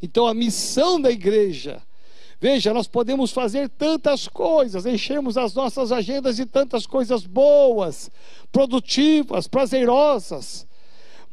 Então 0.02 0.28
a 0.28 0.34
missão 0.34 1.00
da 1.00 1.10
igreja 1.10 1.82
Veja, 2.42 2.74
nós 2.74 2.88
podemos 2.88 3.32
fazer 3.32 3.70
tantas 3.70 4.28
coisas, 4.28 4.86
enchermos 4.86 5.38
as 5.38 5.54
nossas 5.54 5.94
agendas 5.94 6.36
de 6.36 6.46
tantas 6.46 6.86
coisas 6.86 7.26
boas, 7.26 8.12
produtivas, 8.52 9.48
prazerosas. 9.48 10.68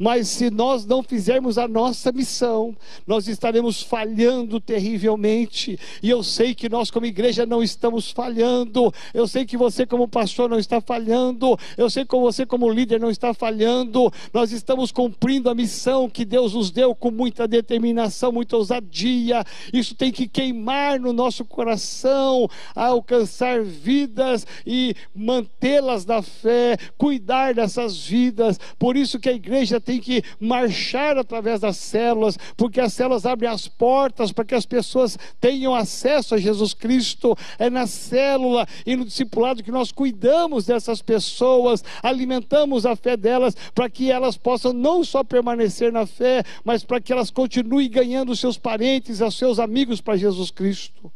Mas 0.02 0.26
se 0.26 0.50
nós 0.50 0.84
não 0.84 1.00
fizermos 1.00 1.56
a 1.58 1.68
nossa 1.68 2.10
missão, 2.10 2.76
nós 3.06 3.28
estaremos 3.28 3.84
falhando 3.84 4.58
terrivelmente. 4.58 5.78
E 6.02 6.10
eu 6.10 6.24
sei 6.24 6.56
que 6.56 6.68
nós, 6.68 6.90
como 6.90 7.06
igreja, 7.06 7.46
não 7.46 7.62
estamos 7.62 8.10
falhando. 8.10 8.92
Eu 9.14 9.28
sei 9.28 9.46
que 9.46 9.56
você, 9.56 9.86
como 9.86 10.08
pastor, 10.08 10.50
não 10.50 10.58
está 10.58 10.80
falhando. 10.80 11.56
Eu 11.76 11.88
sei 11.88 12.04
que 12.04 12.16
você, 12.16 12.44
como 12.44 12.68
líder, 12.68 12.98
não 12.98 13.12
está 13.12 13.32
falhando. 13.32 14.12
Nós 14.34 14.50
estamos 14.50 14.90
cumprindo 14.90 15.48
a 15.48 15.54
missão 15.54 16.10
que 16.10 16.24
Deus 16.24 16.54
nos 16.54 16.72
deu 16.72 16.96
com 16.96 17.12
muita 17.12 17.46
determinação, 17.46 18.32
muita 18.32 18.56
ousadia. 18.56 19.44
Isso 19.72 19.94
tem 19.94 20.10
que 20.10 20.26
queimar 20.26 20.98
no 20.98 21.12
nosso 21.12 21.44
coração, 21.44 22.50
alcançar 22.74 23.62
vidas 23.62 24.44
e 24.66 24.96
mantê-las 25.14 26.04
na 26.04 26.22
fé, 26.22 26.76
cuidar 26.98 27.54
dessas 27.54 28.04
vidas. 28.04 28.58
Por 28.80 28.96
isso 28.96 29.20
que 29.20 29.28
a 29.28 29.32
igreja 29.32 29.80
tem 29.80 29.91
tem 29.92 30.00
que 30.00 30.24
marchar 30.40 31.18
através 31.18 31.60
das 31.60 31.76
células, 31.76 32.38
porque 32.56 32.80
as 32.80 32.94
células 32.94 33.26
abrem 33.26 33.50
as 33.50 33.68
portas 33.68 34.32
para 34.32 34.44
que 34.44 34.54
as 34.54 34.64
pessoas 34.64 35.18
tenham 35.38 35.74
acesso 35.74 36.34
a 36.34 36.38
Jesus 36.38 36.72
Cristo. 36.72 37.36
É 37.58 37.68
na 37.68 37.86
célula 37.86 38.66
e 38.86 38.96
no 38.96 39.04
discipulado 39.04 39.62
que 39.62 39.70
nós 39.70 39.92
cuidamos 39.92 40.64
dessas 40.64 41.02
pessoas, 41.02 41.84
alimentamos 42.02 42.86
a 42.86 42.96
fé 42.96 43.16
delas, 43.16 43.54
para 43.74 43.90
que 43.90 44.10
elas 44.10 44.36
possam 44.36 44.72
não 44.72 45.04
só 45.04 45.22
permanecer 45.22 45.92
na 45.92 46.06
fé, 46.06 46.42
mas 46.64 46.82
para 46.82 47.00
que 47.00 47.12
elas 47.12 47.30
continuem 47.30 47.90
ganhando 47.90 48.34
seus 48.34 48.56
parentes, 48.56 49.20
os 49.20 49.36
seus 49.36 49.58
amigos 49.58 50.00
para 50.00 50.16
Jesus 50.16 50.50
Cristo. 50.50 51.12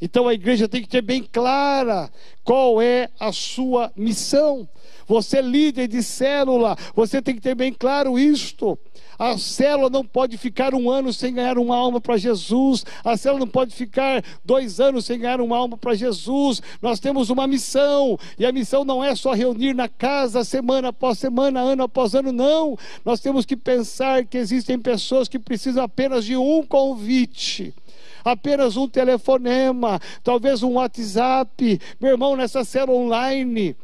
Então 0.00 0.26
a 0.26 0.34
igreja 0.34 0.68
tem 0.68 0.82
que 0.82 0.88
ter 0.88 1.02
bem 1.02 1.22
clara 1.22 2.10
qual 2.42 2.80
é 2.80 3.10
a 3.18 3.32
sua 3.32 3.92
missão. 3.94 4.68
Você 5.06 5.38
é 5.38 5.42
líder 5.42 5.88
de 5.88 6.02
célula, 6.02 6.76
você 6.94 7.20
tem 7.20 7.34
que 7.34 7.40
ter 7.40 7.54
bem 7.54 7.72
claro 7.72 8.18
isto. 8.18 8.78
A 9.18 9.36
célula 9.36 9.90
não 9.90 10.02
pode 10.02 10.38
ficar 10.38 10.74
um 10.74 10.88
ano 10.88 11.12
sem 11.12 11.34
ganhar 11.34 11.58
uma 11.58 11.76
alma 11.76 12.00
para 12.00 12.16
Jesus. 12.16 12.86
A 13.04 13.18
célula 13.18 13.40
não 13.40 13.48
pode 13.48 13.74
ficar 13.74 14.24
dois 14.42 14.80
anos 14.80 15.04
sem 15.04 15.18
ganhar 15.18 15.42
uma 15.42 15.58
alma 15.58 15.76
para 15.76 15.94
Jesus. 15.94 16.62
Nós 16.80 16.98
temos 17.00 17.28
uma 17.28 17.46
missão. 17.46 18.18
E 18.38 18.46
a 18.46 18.52
missão 18.52 18.82
não 18.82 19.04
é 19.04 19.14
só 19.14 19.34
reunir 19.34 19.74
na 19.74 19.88
casa 19.90 20.42
semana 20.42 20.88
após 20.88 21.18
semana, 21.18 21.60
ano 21.60 21.82
após 21.82 22.14
ano, 22.14 22.32
não. 22.32 22.78
Nós 23.04 23.20
temos 23.20 23.44
que 23.44 23.58
pensar 23.58 24.24
que 24.24 24.38
existem 24.38 24.78
pessoas 24.78 25.28
que 25.28 25.38
precisam 25.38 25.84
apenas 25.84 26.24
de 26.24 26.34
um 26.34 26.62
convite 26.62 27.74
apenas 28.24 28.76
um 28.76 28.88
telefonema, 28.88 30.00
talvez 30.22 30.62
um 30.62 30.74
WhatsApp. 30.74 31.80
Meu 32.00 32.12
irmão, 32.12 32.36
nessa 32.36 32.64
célula 32.64 32.98
online, 32.98 33.76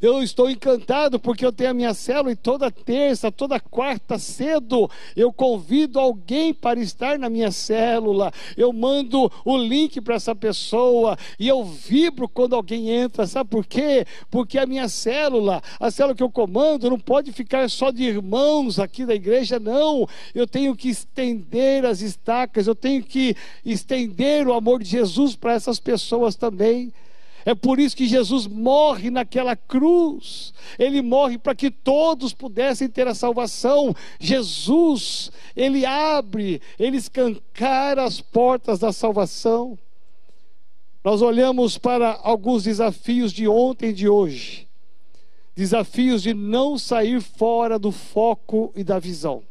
Eu 0.00 0.22
estou 0.22 0.50
encantado 0.50 1.18
porque 1.18 1.44
eu 1.44 1.52
tenho 1.52 1.70
a 1.70 1.74
minha 1.74 1.94
célula 1.94 2.32
e 2.32 2.36
toda 2.36 2.70
terça, 2.70 3.32
toda 3.32 3.60
quarta 3.60 4.18
cedo 4.18 4.90
eu 5.16 5.32
convido 5.32 5.98
alguém 5.98 6.52
para 6.52 6.80
estar 6.80 7.18
na 7.18 7.28
minha 7.28 7.50
célula. 7.50 8.32
Eu 8.56 8.72
mando 8.72 9.30
o 9.44 9.56
link 9.56 10.00
para 10.00 10.14
essa 10.14 10.34
pessoa 10.34 11.16
e 11.38 11.48
eu 11.48 11.64
vibro 11.64 12.28
quando 12.28 12.54
alguém 12.54 12.90
entra. 12.90 13.26
Sabe 13.26 13.50
por 13.50 13.66
quê? 13.66 14.06
Porque 14.30 14.58
a 14.58 14.66
minha 14.66 14.88
célula, 14.88 15.62
a 15.80 15.90
célula 15.90 16.14
que 16.14 16.22
eu 16.22 16.30
comando, 16.30 16.90
não 16.90 16.98
pode 16.98 17.32
ficar 17.32 17.68
só 17.70 17.90
de 17.90 18.04
irmãos 18.04 18.78
aqui 18.78 19.04
da 19.04 19.14
igreja, 19.14 19.58
não. 19.58 20.08
Eu 20.34 20.46
tenho 20.46 20.74
que 20.76 20.88
estender 20.88 21.84
as 21.84 22.00
estacas, 22.00 22.66
eu 22.66 22.74
tenho 22.74 23.02
que 23.02 23.36
estender 23.64 24.46
o 24.46 24.52
amor 24.52 24.82
de 24.82 24.88
Jesus 24.88 25.34
para 25.36 25.54
essas 25.54 25.78
pessoas 25.78 26.34
também. 26.34 26.92
É 27.44 27.54
por 27.54 27.78
isso 27.78 27.96
que 27.96 28.06
Jesus 28.06 28.46
morre 28.46 29.10
naquela 29.10 29.56
cruz. 29.56 30.52
Ele 30.78 31.00
morre 31.02 31.38
para 31.38 31.54
que 31.54 31.70
todos 31.70 32.32
pudessem 32.32 32.88
ter 32.88 33.06
a 33.06 33.14
salvação. 33.14 33.94
Jesus, 34.18 35.30
ele 35.56 35.86
abre, 35.86 36.60
ele 36.78 36.96
escancara 36.96 38.04
as 38.04 38.20
portas 38.20 38.78
da 38.78 38.92
salvação. 38.92 39.78
Nós 41.04 41.22
olhamos 41.22 41.78
para 41.78 42.18
alguns 42.22 42.64
desafios 42.64 43.32
de 43.32 43.48
ontem 43.48 43.90
e 43.90 43.94
de 43.94 44.08
hoje. 44.08 44.68
Desafios 45.54 46.22
de 46.22 46.34
não 46.34 46.78
sair 46.78 47.20
fora 47.20 47.78
do 47.78 47.90
foco 47.90 48.72
e 48.76 48.84
da 48.84 48.98
visão, 48.98 49.42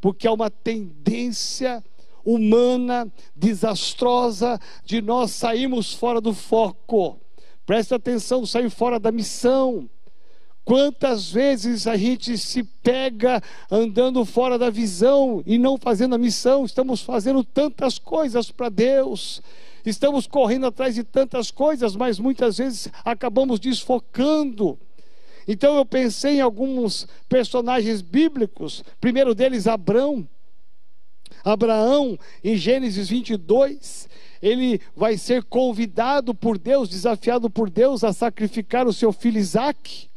porque 0.00 0.26
é 0.26 0.30
uma 0.30 0.50
tendência 0.50 1.82
humana, 2.24 3.10
desastrosa, 3.34 4.58
de 4.84 5.00
nós 5.00 5.30
sairmos 5.30 5.94
fora 5.94 6.20
do 6.20 6.34
foco. 6.34 7.18
Presta 7.66 7.96
atenção, 7.96 8.44
sair 8.44 8.68
fora 8.70 8.98
da 8.98 9.10
missão. 9.10 9.88
Quantas 10.64 11.30
vezes 11.30 11.86
a 11.86 11.96
gente 11.96 12.38
se 12.38 12.62
pega 12.62 13.42
andando 13.70 14.24
fora 14.24 14.58
da 14.58 14.70
visão 14.70 15.42
e 15.44 15.58
não 15.58 15.76
fazendo 15.76 16.14
a 16.14 16.18
missão? 16.18 16.64
Estamos 16.64 17.02
fazendo 17.02 17.44
tantas 17.44 17.98
coisas 17.98 18.50
para 18.50 18.70
Deus, 18.70 19.42
estamos 19.84 20.26
correndo 20.26 20.66
atrás 20.66 20.94
de 20.94 21.04
tantas 21.04 21.50
coisas, 21.50 21.94
mas 21.94 22.18
muitas 22.18 22.56
vezes 22.56 22.88
acabamos 23.04 23.60
desfocando. 23.60 24.78
Então 25.46 25.76
eu 25.76 25.84
pensei 25.84 26.36
em 26.36 26.40
alguns 26.40 27.06
personagens 27.28 28.00
bíblicos, 28.00 28.82
primeiro 28.98 29.34
deles 29.34 29.66
Abraão. 29.66 30.26
Abraão, 31.44 32.18
em 32.42 32.56
Gênesis 32.56 33.10
22, 33.10 34.08
ele 34.44 34.80
vai 34.94 35.16
ser 35.16 35.42
convidado 35.44 36.34
por 36.34 36.58
Deus, 36.58 36.88
desafiado 36.88 37.48
por 37.48 37.70
Deus 37.70 38.04
a 38.04 38.12
sacrificar 38.12 38.86
o 38.86 38.92
seu 38.92 39.10
filho 39.10 39.38
Isaac. 39.38 40.10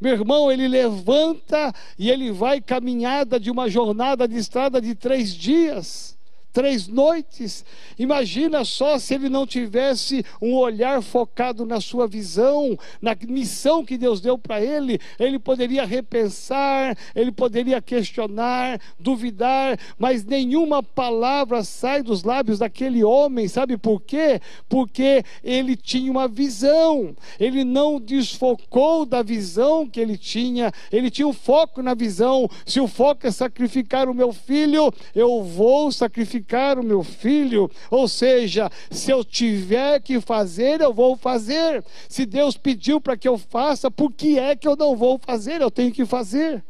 Meu 0.00 0.12
irmão, 0.12 0.50
ele 0.50 0.68
levanta 0.68 1.74
e 1.98 2.08
ele 2.08 2.30
vai 2.30 2.60
caminhada 2.60 3.40
de 3.40 3.50
uma 3.50 3.68
jornada 3.68 4.28
de 4.28 4.36
estrada 4.36 4.80
de 4.80 4.94
três 4.94 5.34
dias 5.34 6.17
três 6.58 6.88
noites. 6.88 7.64
Imagina 7.96 8.64
só 8.64 8.98
se 8.98 9.14
ele 9.14 9.28
não 9.28 9.46
tivesse 9.46 10.24
um 10.42 10.56
olhar 10.56 11.00
focado 11.00 11.64
na 11.64 11.80
sua 11.80 12.08
visão, 12.08 12.76
na 13.00 13.16
missão 13.28 13.84
que 13.84 13.96
Deus 13.96 14.20
deu 14.20 14.36
para 14.36 14.60
ele. 14.60 14.98
Ele 15.20 15.38
poderia 15.38 15.84
repensar, 15.84 16.98
ele 17.14 17.30
poderia 17.30 17.80
questionar, 17.80 18.80
duvidar, 18.98 19.78
mas 19.96 20.24
nenhuma 20.24 20.82
palavra 20.82 21.62
sai 21.62 22.02
dos 22.02 22.24
lábios 22.24 22.58
daquele 22.58 23.04
homem. 23.04 23.46
Sabe 23.46 23.76
por 23.76 24.02
quê? 24.02 24.40
Porque 24.68 25.24
ele 25.44 25.76
tinha 25.76 26.10
uma 26.10 26.26
visão. 26.26 27.14
Ele 27.38 27.62
não 27.62 28.00
desfocou 28.00 29.06
da 29.06 29.22
visão 29.22 29.88
que 29.88 30.00
ele 30.00 30.18
tinha. 30.18 30.72
Ele 30.90 31.08
tinha 31.08 31.28
um 31.28 31.32
foco 31.32 31.82
na 31.82 31.94
visão. 31.94 32.50
Se 32.66 32.80
o 32.80 32.88
foco 32.88 33.28
é 33.28 33.30
sacrificar 33.30 34.08
o 34.08 34.14
meu 34.14 34.32
filho, 34.32 34.92
eu 35.14 35.44
vou 35.44 35.92
sacrificar 35.92 36.47
sacrificar 36.48 36.78
o 36.78 36.82
meu 36.82 37.04
filho. 37.04 37.70
Ou 37.90 38.08
seja, 38.08 38.70
se 38.90 39.10
eu 39.10 39.22
tiver 39.22 40.00
que 40.00 40.20
fazer, 40.20 40.80
eu 40.80 40.92
vou 40.92 41.16
fazer. 41.16 41.84
Se 42.08 42.24
Deus 42.24 42.56
pediu 42.56 43.00
para 43.00 43.16
que 43.16 43.28
eu 43.28 43.36
faça, 43.36 43.90
por 43.90 44.12
que 44.12 44.38
é 44.38 44.56
que 44.56 44.66
eu 44.66 44.74
não 44.74 44.96
vou 44.96 45.18
fazer? 45.18 45.60
Eu 45.60 45.70
tenho 45.70 45.92
que 45.92 46.06
fazer. 46.06 46.64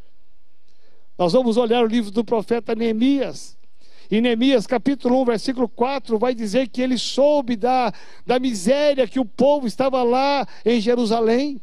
Nós 1.17 1.33
vamos 1.33 1.57
olhar 1.57 1.83
o 1.83 1.87
livro 1.87 2.11
do 2.11 2.23
profeta 2.23 2.75
Neemias. 2.75 3.57
Em 4.11 4.21
Neemias 4.21 4.65
capítulo 4.65 5.21
1, 5.21 5.25
versículo 5.25 5.69
4, 5.69 6.17
vai 6.17 6.33
dizer 6.33 6.67
que 6.67 6.81
ele 6.81 6.97
soube 6.97 7.55
da, 7.55 7.93
da 8.25 8.39
miséria 8.39 9.07
que 9.07 9.19
o 9.19 9.25
povo 9.25 9.67
estava 9.67 10.01
lá 10.03 10.47
em 10.65 10.81
Jerusalém. 10.81 11.61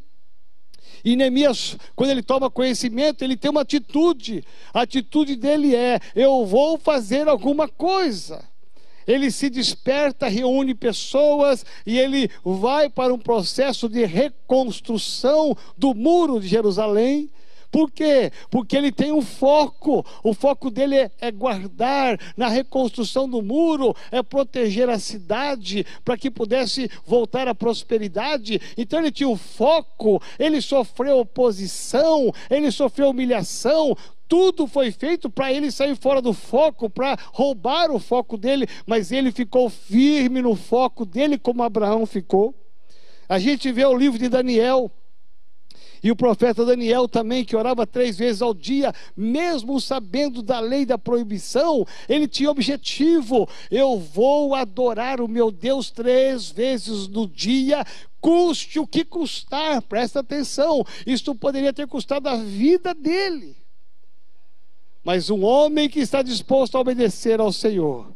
E 1.07 1.15
Neemias, 1.15 1.77
quando 1.95 2.11
ele 2.11 2.21
toma 2.21 2.51
conhecimento, 2.51 3.23
ele 3.23 3.37
tem 3.37 3.49
uma 3.49 3.61
atitude. 3.61 4.43
A 4.75 4.81
atitude 4.81 5.37
dele 5.37 5.73
é: 5.73 6.01
eu 6.17 6.45
vou 6.45 6.77
fazer 6.77 7.29
alguma 7.29 7.69
coisa. 7.69 8.43
Ele 9.07 9.31
se 9.31 9.49
desperta, 9.49 10.27
reúne 10.27 10.75
pessoas 10.75 11.65
e 11.87 11.97
ele 11.97 12.29
vai 12.45 12.91
para 12.91 13.15
um 13.15 13.19
processo 13.21 13.89
de 13.89 14.05
reconstrução 14.05 15.57
do 15.79 15.95
muro 15.95 16.41
de 16.41 16.49
Jerusalém. 16.49 17.31
Por 17.77 17.91
quê? 17.91 18.33
Porque 18.51 18.75
ele 18.75 18.91
tem 18.91 19.13
um 19.13 19.21
foco. 19.21 20.03
O 20.25 20.33
foco 20.33 20.71
dele 20.71 21.11
é, 21.21 21.31
guardar 21.31 22.19
na 22.35 22.49
reconstrução 22.49 23.29
do 23.29 23.43
muro, 23.43 23.95
é 24.11 24.23
proteger 24.23 24.89
a 24.89 24.99
cidade 24.99 25.85
para 26.03 26.17
que 26.17 26.31
pudesse 26.31 26.91
voltar 27.05 27.47
à 27.47 27.55
prosperidade. 27.55 28.59
Então 28.79 28.99
ele 28.99 29.13
tinha 29.13 29.29
um 29.29 29.37
foco, 29.37 30.23
ele 30.39 30.63
sofreu 30.63 31.19
oposição, 31.19 32.33
ele 32.49 32.71
sofreu 32.71 33.11
humilhação, 33.11 33.95
tudo 34.27 34.67
foi 34.67 34.91
feito 34.91 35.29
para 35.29 35.53
ele 35.53 35.71
sair 35.71 35.97
fora 35.97 36.23
do 36.23 36.33
foco, 36.33 36.89
para 36.89 37.19
roubar 37.31 37.91
o 37.91 37.99
foco 37.99 38.39
dele, 38.39 38.67
mas 38.87 39.13
ele 39.13 39.31
ficou 39.31 39.69
firme 39.69 40.41
no 40.41 40.57
foco 40.57 41.05
dele, 41.05 41.37
como 41.37 41.63
Abraão 41.63 42.07
ficou. 42.07 42.55
A 43.29 43.39
gente 43.39 43.71
vê 43.71 43.85
o 43.85 43.95
livro 43.95 44.19
de 44.19 44.31
Daniel, 44.31 44.91
e 46.07 46.11
o 46.13 46.15
profeta 46.15 46.65
Daniel 46.65 47.09
também, 47.09 47.45
que 47.45 47.57
orava 47.57 47.85
três 47.85 48.17
vezes 48.17 48.41
ao 48.41 48.55
dia, 48.55 48.95
mesmo 49.17 49.81
sabendo 49.81 50.41
da 50.41 50.61
lei 50.61 50.87
da 50.87 50.97
proibição, 50.97 51.85
ele 52.09 52.29
tinha 52.29 52.49
objetivo: 52.49 53.49
eu 53.73 53.99
vou 53.99 54.55
adorar 54.55 55.21
o 55.21 55.27
meu 55.27 55.51
Deus 55.51 55.91
três 55.91 56.49
vezes 56.49 57.09
no 57.09 57.27
dia, 57.27 57.85
custe 58.21 58.79
o 58.79 58.87
que 58.87 59.05
custar, 59.05 59.83
presta 59.83 60.21
atenção, 60.21 60.87
isto 61.05 61.35
poderia 61.35 61.73
ter 61.73 61.89
custado 61.89 62.29
a 62.29 62.37
vida 62.37 62.95
dele. 62.95 63.57
Mas 65.03 65.29
um 65.29 65.45
homem 65.45 65.89
que 65.89 65.99
está 65.99 66.23
disposto 66.23 66.77
a 66.77 66.81
obedecer 66.81 67.41
ao 67.41 67.53
Senhor, 67.53 68.13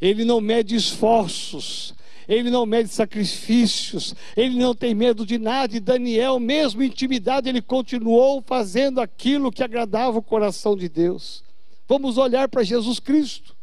ele 0.00 0.24
não 0.24 0.40
mede 0.40 0.74
esforços, 0.74 1.94
ele 2.28 2.50
não 2.50 2.66
mede 2.66 2.90
sacrifícios, 2.90 4.14
ele 4.36 4.58
não 4.58 4.74
tem 4.74 4.94
medo 4.94 5.24
de 5.24 5.38
nada. 5.38 5.74
E 5.74 5.80
Daniel, 5.80 6.38
mesmo 6.38 6.82
intimidado, 6.82 7.48
ele 7.48 7.62
continuou 7.62 8.42
fazendo 8.46 9.00
aquilo 9.00 9.50
que 9.50 9.62
agradava 9.62 10.18
o 10.18 10.22
coração 10.22 10.76
de 10.76 10.88
Deus. 10.88 11.42
Vamos 11.88 12.18
olhar 12.18 12.48
para 12.48 12.62
Jesus 12.62 13.00
Cristo. 13.00 13.56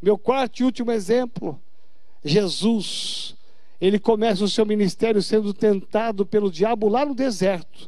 Meu 0.00 0.16
quarto 0.16 0.60
e 0.60 0.64
último 0.64 0.90
exemplo, 0.90 1.60
Jesus. 2.24 3.36
Ele 3.78 3.98
começa 3.98 4.42
o 4.42 4.48
seu 4.48 4.64
ministério 4.64 5.22
sendo 5.22 5.52
tentado 5.52 6.24
pelo 6.24 6.50
diabo 6.50 6.88
lá 6.88 7.04
no 7.04 7.14
deserto. 7.14 7.86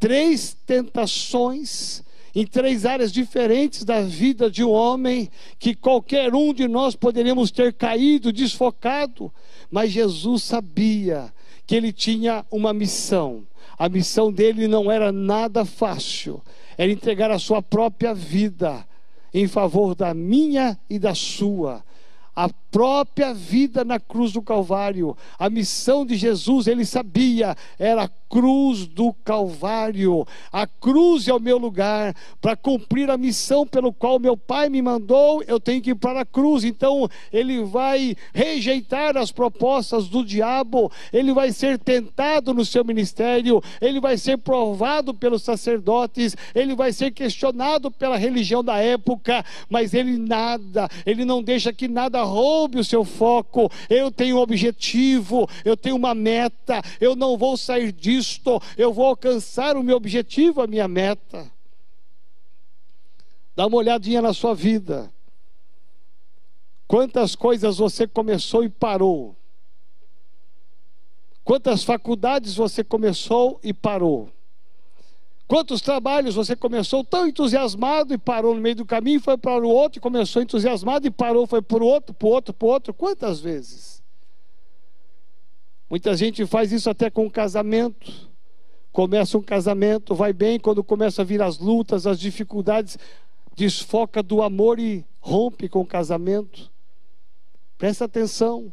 Três 0.00 0.56
tentações 0.66 2.02
em 2.34 2.44
três 2.44 2.84
áreas 2.84 3.12
diferentes 3.12 3.84
da 3.84 4.02
vida 4.02 4.50
de 4.50 4.64
um 4.64 4.70
homem, 4.70 5.30
que 5.58 5.74
qualquer 5.74 6.34
um 6.34 6.52
de 6.52 6.66
nós 6.66 6.96
poderíamos 6.96 7.50
ter 7.50 7.72
caído, 7.72 8.32
desfocado, 8.32 9.32
mas 9.70 9.92
Jesus 9.92 10.42
sabia 10.42 11.32
que 11.66 11.76
ele 11.76 11.92
tinha 11.92 12.44
uma 12.50 12.72
missão. 12.72 13.46
A 13.78 13.88
missão 13.88 14.32
dele 14.32 14.66
não 14.66 14.90
era 14.90 15.12
nada 15.12 15.64
fácil, 15.64 16.42
era 16.76 16.90
entregar 16.90 17.30
a 17.30 17.38
sua 17.38 17.62
própria 17.62 18.12
vida 18.12 18.84
em 19.32 19.48
favor 19.48 19.94
da 19.94 20.12
minha 20.12 20.78
e 20.88 20.98
da 20.98 21.14
sua. 21.14 21.84
A 22.34 22.48
própria 22.74 23.32
vida 23.32 23.84
na 23.84 24.00
cruz 24.00 24.32
do 24.32 24.42
Calvário. 24.42 25.16
A 25.38 25.48
missão 25.48 26.04
de 26.04 26.16
Jesus, 26.16 26.66
ele 26.66 26.84
sabia, 26.84 27.56
era 27.78 28.10
cruz 28.28 28.84
do 28.84 29.12
Calvário. 29.24 30.26
A 30.52 30.66
cruz 30.66 31.28
é 31.28 31.32
o 31.32 31.38
meu 31.38 31.56
lugar. 31.56 32.12
Para 32.40 32.56
cumprir 32.56 33.08
a 33.08 33.16
missão 33.16 33.64
pelo 33.64 33.92
qual 33.92 34.18
meu 34.18 34.36
Pai 34.36 34.68
me 34.68 34.82
mandou, 34.82 35.40
eu 35.46 35.60
tenho 35.60 35.80
que 35.80 35.90
ir 35.90 35.94
para 35.94 36.22
a 36.22 36.24
cruz. 36.24 36.64
Então, 36.64 37.08
ele 37.32 37.62
vai 37.62 38.16
rejeitar 38.32 39.16
as 39.16 39.30
propostas 39.30 40.08
do 40.08 40.24
diabo, 40.24 40.90
ele 41.12 41.32
vai 41.32 41.52
ser 41.52 41.78
tentado 41.78 42.52
no 42.52 42.64
seu 42.64 42.84
ministério, 42.84 43.62
ele 43.80 44.00
vai 44.00 44.18
ser 44.18 44.38
provado 44.38 45.14
pelos 45.14 45.44
sacerdotes, 45.44 46.36
ele 46.52 46.74
vai 46.74 46.92
ser 46.92 47.12
questionado 47.12 47.88
pela 47.88 48.16
religião 48.16 48.64
da 48.64 48.78
época, 48.78 49.44
mas 49.70 49.94
ele 49.94 50.18
nada, 50.18 50.88
ele 51.06 51.24
não 51.24 51.40
deixa 51.40 51.72
que 51.72 51.86
nada 51.86 52.24
roube 52.24 52.63
sob 52.64 52.78
o 52.78 52.84
seu 52.84 53.04
foco. 53.04 53.70
Eu 53.88 54.10
tenho 54.10 54.36
um 54.36 54.40
objetivo, 54.40 55.48
eu 55.64 55.76
tenho 55.76 55.96
uma 55.96 56.14
meta, 56.14 56.82
eu 57.00 57.14
não 57.14 57.36
vou 57.36 57.56
sair 57.56 57.92
disto, 57.92 58.60
eu 58.76 58.92
vou 58.92 59.06
alcançar 59.06 59.76
o 59.76 59.82
meu 59.82 59.96
objetivo, 59.96 60.62
a 60.62 60.66
minha 60.66 60.88
meta. 60.88 61.50
Dá 63.54 63.66
uma 63.66 63.76
olhadinha 63.76 64.20
na 64.20 64.32
sua 64.32 64.54
vida. 64.54 65.12
Quantas 66.88 67.34
coisas 67.34 67.78
você 67.78 68.06
começou 68.06 68.64
e 68.64 68.68
parou? 68.68 69.36
Quantas 71.44 71.84
faculdades 71.84 72.56
você 72.56 72.82
começou 72.82 73.60
e 73.62 73.72
parou? 73.72 74.30
Quantos 75.46 75.80
trabalhos 75.82 76.34
você 76.34 76.56
começou 76.56 77.04
tão 77.04 77.28
entusiasmado 77.28 78.14
e 78.14 78.18
parou 78.18 78.54
no 78.54 78.60
meio 78.60 78.76
do 78.76 78.86
caminho, 78.86 79.20
foi 79.20 79.36
para 79.36 79.64
o 79.64 79.68
outro, 79.68 79.98
e 79.98 80.00
começou 80.00 80.40
entusiasmado 80.40 81.06
e 81.06 81.10
parou, 81.10 81.46
foi 81.46 81.60
para 81.60 81.82
o 81.82 81.86
outro, 81.86 82.14
para 82.14 82.26
o 82.26 82.30
outro, 82.30 82.54
para 82.54 82.66
o 82.66 82.70
outro? 82.70 82.94
Quantas 82.94 83.40
vezes? 83.40 84.02
Muita 85.88 86.16
gente 86.16 86.46
faz 86.46 86.72
isso 86.72 86.88
até 86.88 87.10
com 87.10 87.26
o 87.26 87.30
casamento. 87.30 88.10
Começa 88.90 89.36
um 89.36 89.42
casamento, 89.42 90.14
vai 90.14 90.32
bem, 90.32 90.58
quando 90.58 90.82
começa 90.82 91.22
a 91.22 91.24
vir 91.24 91.42
as 91.42 91.58
lutas, 91.58 92.06
as 92.06 92.18
dificuldades, 92.18 92.96
desfoca 93.54 94.22
do 94.22 94.42
amor 94.42 94.78
e 94.78 95.04
rompe 95.20 95.68
com 95.68 95.80
o 95.80 95.86
casamento. 95.86 96.70
Presta 97.76 98.06
atenção. 98.06 98.72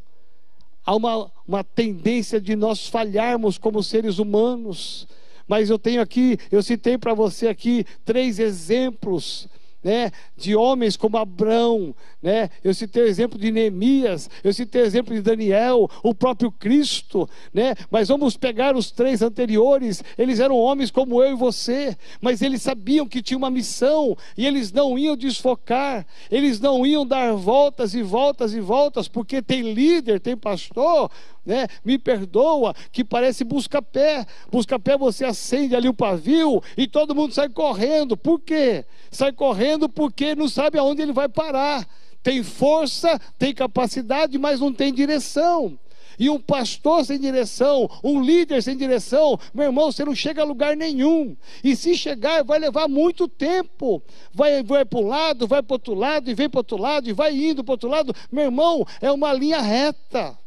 Há 0.85 0.95
uma, 0.95 1.31
uma 1.47 1.63
tendência 1.63 2.39
de 2.39 2.55
nós 2.55 2.87
falharmos 2.87 3.57
como 3.57 3.83
seres 3.83 4.19
humanos. 4.19 5.07
Mas 5.51 5.69
eu 5.69 5.77
tenho 5.77 6.01
aqui, 6.01 6.37
eu 6.49 6.63
citei 6.63 6.97
para 6.97 7.13
você 7.13 7.49
aqui 7.49 7.85
três 8.05 8.39
exemplos 8.39 9.49
né, 9.83 10.11
de 10.37 10.55
homens 10.55 10.95
como 10.95 11.17
Abraão, 11.17 11.93
né? 12.21 12.49
Eu 12.63 12.73
citei 12.73 13.03
o 13.03 13.07
exemplo 13.07 13.37
de 13.37 13.51
Neemias, 13.51 14.29
eu 14.43 14.53
citei 14.53 14.83
o 14.83 14.85
exemplo 14.85 15.13
de 15.13 15.21
Daniel, 15.21 15.89
o 16.03 16.13
próprio 16.13 16.51
Cristo, 16.51 17.27
né? 17.53 17.73
Mas 17.89 18.07
vamos 18.07 18.37
pegar 18.37 18.77
os 18.77 18.91
três 18.91 19.21
anteriores, 19.21 20.03
eles 20.17 20.39
eram 20.39 20.55
homens 20.55 20.89
como 20.89 21.21
eu 21.21 21.31
e 21.31 21.35
você, 21.35 21.97
mas 22.21 22.41
eles 22.41 22.61
sabiam 22.61 23.07
que 23.07 23.21
tinha 23.21 23.37
uma 23.37 23.49
missão 23.49 24.15
e 24.37 24.45
eles 24.45 24.71
não 24.71 24.97
iam 24.97 25.17
desfocar, 25.17 26.05
eles 26.29 26.61
não 26.61 26.85
iam 26.85 27.05
dar 27.05 27.33
voltas 27.33 27.93
e 27.93 28.03
voltas 28.03 28.53
e 28.53 28.61
voltas, 28.61 29.07
porque 29.09 29.41
tem 29.41 29.73
líder, 29.73 30.21
tem 30.21 30.37
pastor, 30.37 31.09
né? 31.45 31.67
Me 31.83 31.97
perdoa, 31.97 32.73
que 32.91 33.03
parece 33.03 33.43
busca-pé. 33.43 34.25
Busca-pé 34.51 34.97
você 34.97 35.25
acende 35.25 35.75
ali 35.75 35.87
o 35.87 35.93
pavio 35.93 36.61
e 36.77 36.87
todo 36.87 37.15
mundo 37.15 37.33
sai 37.33 37.49
correndo. 37.49 38.15
Por 38.15 38.39
quê? 38.39 38.85
Sai 39.09 39.31
correndo 39.31 39.89
porque 39.89 40.35
não 40.35 40.47
sabe 40.47 40.77
aonde 40.77 41.01
ele 41.01 41.13
vai 41.13 41.27
parar. 41.27 41.87
Tem 42.23 42.43
força, 42.43 43.19
tem 43.37 43.53
capacidade, 43.53 44.37
mas 44.37 44.59
não 44.59 44.71
tem 44.71 44.93
direção. 44.93 45.77
E 46.19 46.29
um 46.29 46.39
pastor 46.39 47.03
sem 47.03 47.19
direção, 47.19 47.89
um 48.03 48.21
líder 48.21 48.61
sem 48.61 48.77
direção, 48.77 49.39
meu 49.53 49.65
irmão, 49.65 49.91
você 49.91 50.05
não 50.05 50.13
chega 50.13 50.41
a 50.41 50.45
lugar 50.45 50.75
nenhum. 50.75 51.35
E 51.63 51.75
se 51.75 51.95
chegar, 51.95 52.43
vai 52.43 52.59
levar 52.59 52.87
muito 52.87 53.27
tempo. 53.27 54.03
Vai, 54.31 54.61
vai 54.61 54.85
para 54.85 54.99
um 54.99 55.07
lado, 55.07 55.47
vai 55.47 55.63
para 55.63 55.75
outro 55.75 55.95
lado, 55.95 56.29
e 56.29 56.35
vem 56.35 56.47
para 56.47 56.59
outro 56.59 56.77
lado, 56.77 57.09
e 57.09 57.13
vai 57.13 57.35
indo 57.35 57.63
para 57.63 57.73
outro 57.73 57.89
lado. 57.89 58.13
Meu 58.31 58.43
irmão, 58.43 58.85
é 59.01 59.11
uma 59.11 59.33
linha 59.33 59.61
reta. 59.61 60.37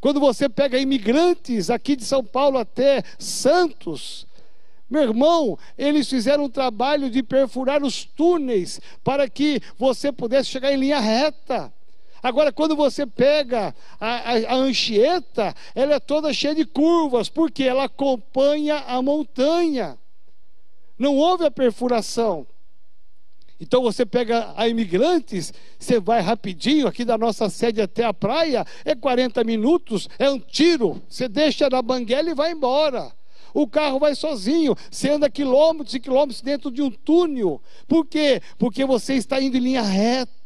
Quando 0.00 0.20
você 0.20 0.48
pega 0.48 0.78
imigrantes 0.78 1.70
aqui 1.70 1.96
de 1.96 2.04
São 2.04 2.24
Paulo 2.24 2.58
até 2.58 3.02
Santos, 3.18 4.26
meu 4.88 5.02
irmão, 5.02 5.58
eles 5.76 6.08
fizeram 6.08 6.44
um 6.44 6.48
trabalho 6.48 7.10
de 7.10 7.22
perfurar 7.22 7.82
os 7.82 8.04
túneis 8.04 8.80
para 9.04 9.28
que 9.28 9.60
você 9.76 10.10
pudesse 10.10 10.48
chegar 10.48 10.72
em 10.72 10.76
linha 10.76 11.00
reta. 11.00 11.72
Agora, 12.22 12.52
quando 12.52 12.74
você 12.74 13.06
pega 13.06 13.74
a, 14.00 14.06
a, 14.08 14.54
a, 14.54 14.54
Anchieta, 14.54 15.54
ela 15.74 15.94
é 15.94 16.00
toda 16.00 16.32
cheia 16.32 16.54
de 16.54 16.64
curvas, 16.64 17.28
porque 17.28 17.62
ela 17.64 17.84
acompanha 17.84 18.76
a 18.86 19.00
montanha. 19.02 19.98
Não 20.98 21.16
houve 21.16 21.44
a 21.44 21.50
perfuração. 21.50 22.46
Então 23.60 23.82
você 23.82 24.06
pega 24.06 24.52
a 24.56 24.68
imigrantes, 24.68 25.52
você 25.78 25.98
vai 25.98 26.20
rapidinho, 26.20 26.86
aqui 26.86 27.04
da 27.04 27.18
nossa 27.18 27.50
sede 27.50 27.80
até 27.82 28.04
a 28.04 28.14
praia, 28.14 28.64
é 28.84 28.94
40 28.94 29.42
minutos, 29.42 30.08
é 30.18 30.30
um 30.30 30.38
tiro. 30.38 31.02
Você 31.08 31.28
deixa 31.28 31.68
na 31.68 31.82
banguela 31.82 32.30
e 32.30 32.34
vai 32.34 32.52
embora. 32.52 33.12
O 33.52 33.66
carro 33.66 33.98
vai 33.98 34.14
sozinho, 34.14 34.76
você 34.90 35.10
anda 35.10 35.28
quilômetros 35.28 35.94
e 35.94 36.00
quilômetros 36.00 36.40
dentro 36.40 36.70
de 36.70 36.82
um 36.82 36.90
túnel. 36.90 37.60
Por 37.88 38.06
quê? 38.06 38.40
Porque 38.58 38.84
você 38.84 39.14
está 39.14 39.40
indo 39.40 39.56
em 39.56 39.60
linha 39.60 39.82
reta. 39.82 40.37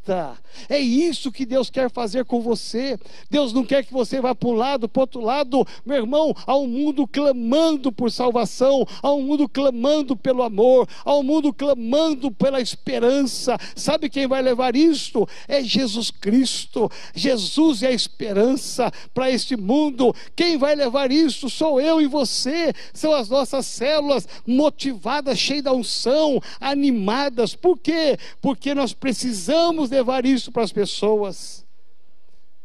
É 0.69 0.79
isso 0.79 1.31
que 1.31 1.47
Deus 1.47 1.71
quer 1.71 1.91
fazer 1.91 2.25
com 2.25 2.41
você. 2.41 2.99
Deus 3.31 3.53
não 3.53 3.65
quer 3.65 3.85
que 3.85 3.93
você 3.93 4.21
vá 4.21 4.35
para 4.35 4.49
um 4.49 4.55
lado, 4.55 4.89
para 4.89 5.03
outro 5.03 5.21
lado. 5.21 5.67
Meu 5.87 5.97
irmão, 5.97 6.35
há 6.47 6.57
um 6.57 6.67
mundo 6.67 7.07
clamando 7.07 7.93
por 7.93 8.11
salvação, 8.11 8.85
há 9.03 9.13
um 9.13 9.23
mundo 9.23 9.49
clamando 9.49 10.17
pelo 10.17 10.43
amor, 10.43 10.89
há 11.05 11.15
um 11.17 11.23
mundo 11.23 11.53
clamando 11.53 12.31
pela 12.33 12.61
esperança. 12.61 13.57
Sabe 13.77 14.11
quem 14.11 14.27
vai 14.27 14.43
levar 14.43 14.75
isto? 14.75 15.29
É 15.47 15.63
Jesus 15.63 16.11
Cristo. 16.11 16.91
Jesus 17.15 17.83
é 17.83 17.89
a 17.89 17.93
esperança 17.93 18.91
para 19.15 19.31
este 19.31 19.57
mundo. 19.57 20.15
Quem 20.35 20.59
vai 20.59 20.75
levar 20.75 21.13
isso? 21.13 21.49
Sou 21.49 21.81
eu 21.81 22.01
e 22.01 22.07
você. 22.07 22.73
São 22.93 23.13
as 23.13 23.29
nossas 23.29 23.67
células 23.67 24.27
motivadas, 24.47 25.39
cheias 25.39 25.63
da 25.63 25.73
unção, 25.73 26.41
animadas. 26.61 27.55
Por 27.55 27.79
quê? 27.79 28.19
Porque 28.41 28.75
nós 28.75 28.93
precisamos 28.93 29.92
levar 29.93 30.25
isso 30.25 30.51
para 30.51 30.63
as 30.63 30.73
pessoas. 30.73 31.65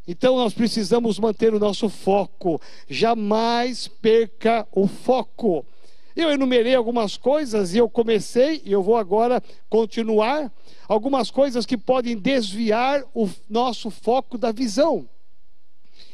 Então 0.08 0.38
nós 0.38 0.54
precisamos 0.54 1.20
manter 1.20 1.54
o 1.54 1.60
nosso 1.60 1.90
foco, 1.90 2.62
jamais 2.90 3.88
perca 3.88 4.66
o 4.72 4.88
foco. 4.88 5.66
Eu 6.16 6.32
enumerei 6.32 6.74
algumas 6.74 7.18
coisas 7.18 7.76
e 7.76 7.78
eu 7.78 7.90
comecei, 7.90 8.62
e 8.66 8.72
eu 8.72 8.82
vou 8.82 8.96
agora 8.96 9.44
continuar, 9.70 10.52
algumas 10.88 11.30
coisas 11.30 11.66
que 11.66 11.78
podem 11.78 12.18
desviar 12.18 13.04
o 13.14 13.30
nosso 13.50 13.92
foco 13.92 14.38
da 14.38 14.52
visão. 14.52 15.08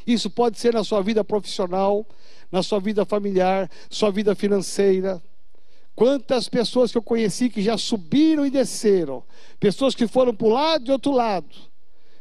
Isso 0.06 0.28
pode 0.28 0.58
ser 0.58 0.74
na 0.74 0.84
sua 0.84 1.00
vida 1.00 1.24
profissional, 1.24 2.04
na 2.50 2.62
sua 2.62 2.80
vida 2.80 3.06
familiar, 3.06 3.70
sua 3.88 4.10
vida 4.10 4.34
financeira, 4.34 5.22
Quantas 5.94 6.48
pessoas 6.48 6.90
que 6.90 6.98
eu 6.98 7.02
conheci 7.02 7.48
que 7.48 7.62
já 7.62 7.78
subiram 7.78 8.44
e 8.44 8.50
desceram, 8.50 9.22
pessoas 9.60 9.94
que 9.94 10.06
foram 10.06 10.34
para 10.34 10.46
um 10.46 10.52
lado 10.52 10.88
e 10.88 10.92
outro 10.92 11.12
lado. 11.12 11.54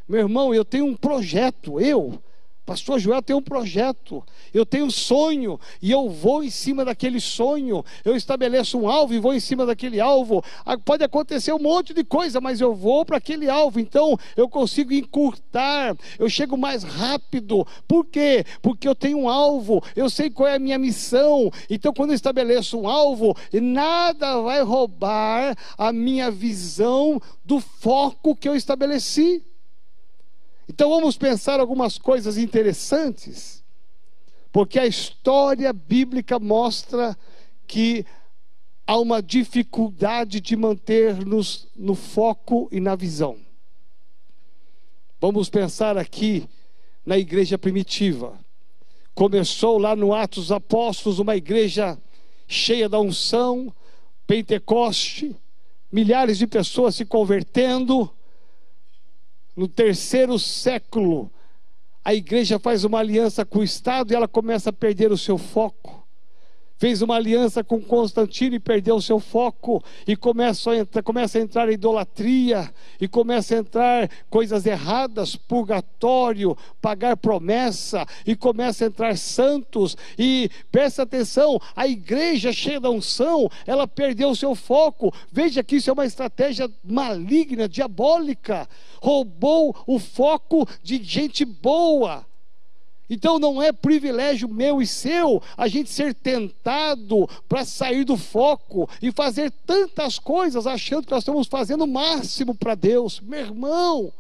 Meu 0.07 0.19
irmão, 0.19 0.53
eu 0.53 0.63
tenho 0.63 0.85
um 0.85 0.95
projeto, 0.95 1.79
eu, 1.79 2.21
Pastor 2.65 2.97
Joel 2.97 3.21
tem 3.21 3.35
um 3.35 3.41
projeto, 3.41 4.23
eu 4.53 4.65
tenho 4.65 4.85
um 4.85 4.91
sonho 4.91 5.59
e 5.81 5.91
eu 5.91 6.09
vou 6.09 6.41
em 6.41 6.49
cima 6.49 6.85
daquele 6.85 7.19
sonho, 7.19 7.83
eu 8.05 8.15
estabeleço 8.15 8.77
um 8.79 8.87
alvo 8.87 9.13
e 9.13 9.19
vou 9.19 9.33
em 9.33 9.39
cima 9.39 9.65
daquele 9.65 9.99
alvo. 9.99 10.41
Ah, 10.65 10.77
pode 10.77 11.03
acontecer 11.03 11.51
um 11.51 11.59
monte 11.59 11.93
de 11.93 12.05
coisa, 12.05 12.39
mas 12.39 12.61
eu 12.61 12.73
vou 12.73 13.05
para 13.05 13.17
aquele 13.17 13.49
alvo, 13.49 13.81
então 13.81 14.17
eu 14.37 14.47
consigo 14.47 14.93
encurtar, 14.93 15.95
eu 16.17 16.29
chego 16.29 16.57
mais 16.57 16.83
rápido. 16.83 17.67
Por 17.85 18.05
quê? 18.05 18.45
Porque 18.61 18.87
eu 18.87 18.95
tenho 18.95 19.19
um 19.19 19.29
alvo, 19.29 19.83
eu 19.93 20.09
sei 20.09 20.29
qual 20.29 20.47
é 20.47 20.55
a 20.55 20.59
minha 20.59 20.79
missão. 20.79 21.51
Então, 21.69 21.93
quando 21.93 22.11
eu 22.11 22.15
estabeleço 22.15 22.79
um 22.79 22.87
alvo, 22.87 23.35
nada 23.51 24.39
vai 24.41 24.61
roubar 24.61 25.53
a 25.77 25.91
minha 25.91 26.31
visão 26.31 27.21
do 27.43 27.59
foco 27.59 28.35
que 28.35 28.47
eu 28.47 28.55
estabeleci. 28.55 29.43
Então 30.67 30.89
vamos 30.89 31.17
pensar 31.17 31.59
algumas 31.59 31.97
coisas 31.97 32.37
interessantes, 32.37 33.63
porque 34.51 34.79
a 34.79 34.85
história 34.85 35.73
bíblica 35.73 36.39
mostra 36.39 37.17
que 37.67 38.05
há 38.85 38.97
uma 38.97 39.21
dificuldade 39.21 40.39
de 40.39 40.55
manter-nos 40.55 41.67
no 41.75 41.95
foco 41.95 42.69
e 42.71 42.79
na 42.79 42.95
visão. 42.95 43.37
Vamos 45.19 45.49
pensar 45.49 45.97
aqui 45.97 46.47
na 47.05 47.17
igreja 47.17 47.57
primitiva. 47.57 48.37
Começou 49.13 49.77
lá 49.77 49.95
no 49.95 50.13
Atos 50.13 50.45
dos 50.45 50.51
Apóstolos, 50.51 51.19
uma 51.19 51.35
igreja 51.35 51.97
cheia 52.47 52.89
da 52.89 52.99
unção, 52.99 53.73
Pentecoste, 54.25 55.35
milhares 55.91 56.37
de 56.37 56.47
pessoas 56.47 56.95
se 56.95 57.05
convertendo 57.05 58.09
no 59.55 59.67
terceiro 59.67 60.37
século, 60.39 61.31
a 62.03 62.13
igreja 62.13 62.59
faz 62.59 62.83
uma 62.83 62.99
aliança 62.99 63.45
com 63.45 63.59
o 63.59 63.63
Estado 63.63 64.11
e 64.11 64.15
ela 64.15 64.27
começa 64.27 64.69
a 64.69 64.73
perder 64.73 65.11
o 65.11 65.17
seu 65.17 65.37
foco. 65.37 66.02
Fez 66.77 67.01
uma 67.01 67.15
aliança 67.15 67.63
com 67.63 67.81
Constantino 67.81 68.55
e 68.55 68.59
perdeu 68.59 68.99
seu 68.99 69.19
foco, 69.19 69.83
e 70.07 70.15
começa 70.15 70.71
a, 70.71 70.77
entrar, 70.77 71.03
começa 71.03 71.37
a 71.37 71.41
entrar 71.41 71.71
idolatria, 71.71 72.73
e 72.99 73.07
começa 73.07 73.55
a 73.55 73.59
entrar 73.59 74.09
coisas 74.29 74.65
erradas, 74.65 75.35
purgatório, 75.35 76.57
pagar 76.81 77.15
promessa, 77.15 78.05
e 78.25 78.35
começa 78.35 78.83
a 78.83 78.87
entrar 78.87 79.17
santos, 79.17 79.95
e 80.17 80.49
presta 80.71 81.03
atenção, 81.03 81.59
a 81.75 81.87
igreja 81.87 82.51
cheia 82.51 82.79
da 82.79 82.89
unção, 82.89 83.49
ela 83.65 83.87
perdeu 83.87 84.29
o 84.29 84.35
seu 84.35 84.55
foco, 84.55 85.13
veja 85.31 85.63
que 85.63 85.77
isso 85.77 85.89
é 85.89 85.93
uma 85.93 86.05
estratégia 86.05 86.69
maligna, 86.83 87.69
diabólica, 87.69 88.67
roubou 89.01 89.75
o 89.87 89.99
foco 89.99 90.67
de 90.81 91.01
gente 91.01 91.45
boa, 91.45 92.25
então 93.09 93.37
não 93.37 93.61
é 93.61 93.71
privilégio 93.71 94.47
meu 94.47 94.81
e 94.81 94.87
seu 94.87 95.41
a 95.57 95.67
gente 95.67 95.89
ser 95.89 96.13
tentado 96.13 97.27
para 97.47 97.65
sair 97.65 98.03
do 98.03 98.17
foco 98.17 98.89
e 99.01 99.11
fazer 99.11 99.51
tantas 99.65 100.17
coisas 100.17 100.65
achando 100.65 101.05
que 101.05 101.11
nós 101.11 101.23
estamos 101.23 101.47
fazendo 101.47 101.83
o 101.83 101.87
máximo 101.87 102.55
para 102.55 102.75
Deus. 102.75 103.19
Meu 103.19 103.39
irmão, 103.39 104.13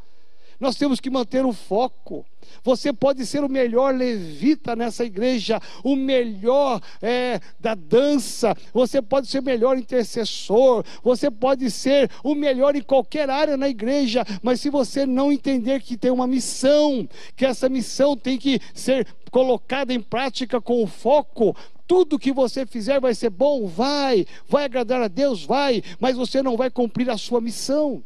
nós 0.63 0.77
temos 0.77 1.01
que 1.01 1.09
manter 1.09 1.45
o 1.45 1.51
foco. 1.51 2.25
Você 2.63 2.93
pode 2.93 3.25
ser 3.25 3.43
o 3.43 3.49
melhor 3.49 3.93
levita 3.93 4.77
nessa 4.77 5.03
igreja, 5.03 5.61
o 5.83 5.93
melhor 5.93 6.81
é, 7.01 7.41
da 7.59 7.75
dança, 7.75 8.55
você 8.73 9.01
pode 9.01 9.27
ser 9.27 9.39
o 9.39 9.43
melhor 9.43 9.77
intercessor, 9.77 10.85
você 11.03 11.29
pode 11.29 11.69
ser 11.69 12.09
o 12.23 12.33
melhor 12.33 12.77
em 12.77 12.81
qualquer 12.81 13.29
área 13.29 13.57
na 13.57 13.67
igreja, 13.67 14.23
mas 14.41 14.61
se 14.61 14.69
você 14.69 15.05
não 15.05 15.33
entender 15.33 15.81
que 15.81 15.97
tem 15.97 16.11
uma 16.11 16.27
missão, 16.27 17.07
que 17.35 17.45
essa 17.45 17.67
missão 17.67 18.15
tem 18.15 18.37
que 18.37 18.61
ser 18.73 19.05
colocada 19.31 19.93
em 19.93 19.99
prática 19.99 20.61
com 20.61 20.87
foco, 20.87 21.53
tudo 21.85 22.19
que 22.19 22.31
você 22.31 22.65
fizer 22.65 23.01
vai 23.01 23.13
ser 23.13 23.29
bom, 23.29 23.67
vai, 23.67 24.25
vai 24.47 24.63
agradar 24.63 25.01
a 25.01 25.09
Deus, 25.09 25.43
vai, 25.43 25.83
mas 25.99 26.15
você 26.15 26.41
não 26.41 26.55
vai 26.55 26.69
cumprir 26.69 27.09
a 27.09 27.17
sua 27.17 27.41
missão. 27.41 28.01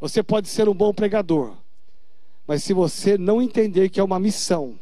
Você 0.00 0.22
pode 0.22 0.48
ser 0.48 0.68
um 0.68 0.74
bom 0.74 0.92
pregador, 0.92 1.54
mas 2.46 2.62
se 2.62 2.72
você 2.72 3.16
não 3.16 3.40
entender 3.40 3.88
que 3.88 3.98
é 3.98 4.04
uma 4.04 4.20
missão, 4.20 4.78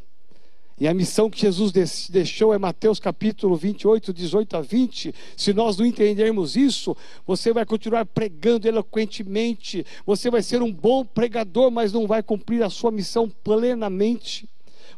e 0.79 0.88
a 0.88 0.94
missão 0.94 1.31
que 1.31 1.40
Jesus 1.40 1.70
deixou 2.11 2.53
é 2.53 2.59
Mateus 2.59 2.98
capítulo 2.98 3.55
28, 3.55 4.12
18 4.12 4.57
a 4.57 4.61
20. 4.61 5.14
Se 5.37 5.53
nós 5.53 5.79
não 5.79 5.87
entendermos 5.87 6.57
isso, 6.57 6.96
você 7.24 7.53
vai 7.53 7.64
continuar 7.64 8.05
pregando 8.05 8.66
eloquentemente, 8.66 9.87
você 10.05 10.29
vai 10.31 10.42
ser 10.42 10.62
um 10.62 10.72
bom 10.72 11.05
pregador, 11.05 11.70
mas 11.70 11.92
não 11.92 12.09
vai 12.09 12.24
cumprir 12.24 12.64
a 12.64 12.70
sua 12.70 12.90
missão 12.90 13.29
plenamente. 13.29 14.48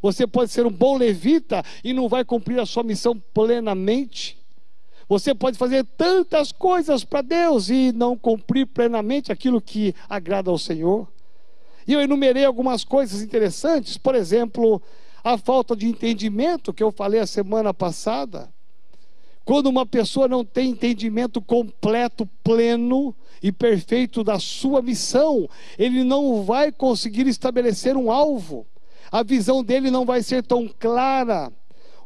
Você 0.00 0.26
pode 0.26 0.50
ser 0.50 0.64
um 0.64 0.70
bom 0.70 0.96
levita 0.96 1.62
e 1.84 1.92
não 1.92 2.08
vai 2.08 2.24
cumprir 2.24 2.58
a 2.58 2.66
sua 2.66 2.82
missão 2.82 3.18
plenamente. 3.34 4.35
Você 5.08 5.34
pode 5.34 5.56
fazer 5.56 5.84
tantas 5.96 6.50
coisas 6.50 7.04
para 7.04 7.22
Deus 7.22 7.68
e 7.68 7.92
não 7.92 8.16
cumprir 8.16 8.66
plenamente 8.66 9.30
aquilo 9.30 9.60
que 9.60 9.94
agrada 10.08 10.50
ao 10.50 10.58
Senhor. 10.58 11.06
E 11.86 11.92
eu 11.92 12.00
enumerei 12.00 12.44
algumas 12.44 12.82
coisas 12.82 13.22
interessantes, 13.22 13.96
por 13.96 14.16
exemplo, 14.16 14.82
a 15.22 15.38
falta 15.38 15.76
de 15.76 15.86
entendimento 15.86 16.74
que 16.74 16.82
eu 16.82 16.90
falei 16.90 17.20
a 17.20 17.26
semana 17.26 17.72
passada. 17.72 18.52
Quando 19.44 19.68
uma 19.68 19.86
pessoa 19.86 20.26
não 20.26 20.44
tem 20.44 20.70
entendimento 20.70 21.40
completo, 21.40 22.28
pleno 22.42 23.14
e 23.40 23.52
perfeito 23.52 24.24
da 24.24 24.40
sua 24.40 24.82
missão, 24.82 25.48
ele 25.78 26.02
não 26.02 26.42
vai 26.42 26.72
conseguir 26.72 27.28
estabelecer 27.28 27.96
um 27.96 28.10
alvo. 28.10 28.66
A 29.12 29.22
visão 29.22 29.62
dele 29.62 29.88
não 29.88 30.04
vai 30.04 30.20
ser 30.20 30.42
tão 30.42 30.66
clara. 30.66 31.52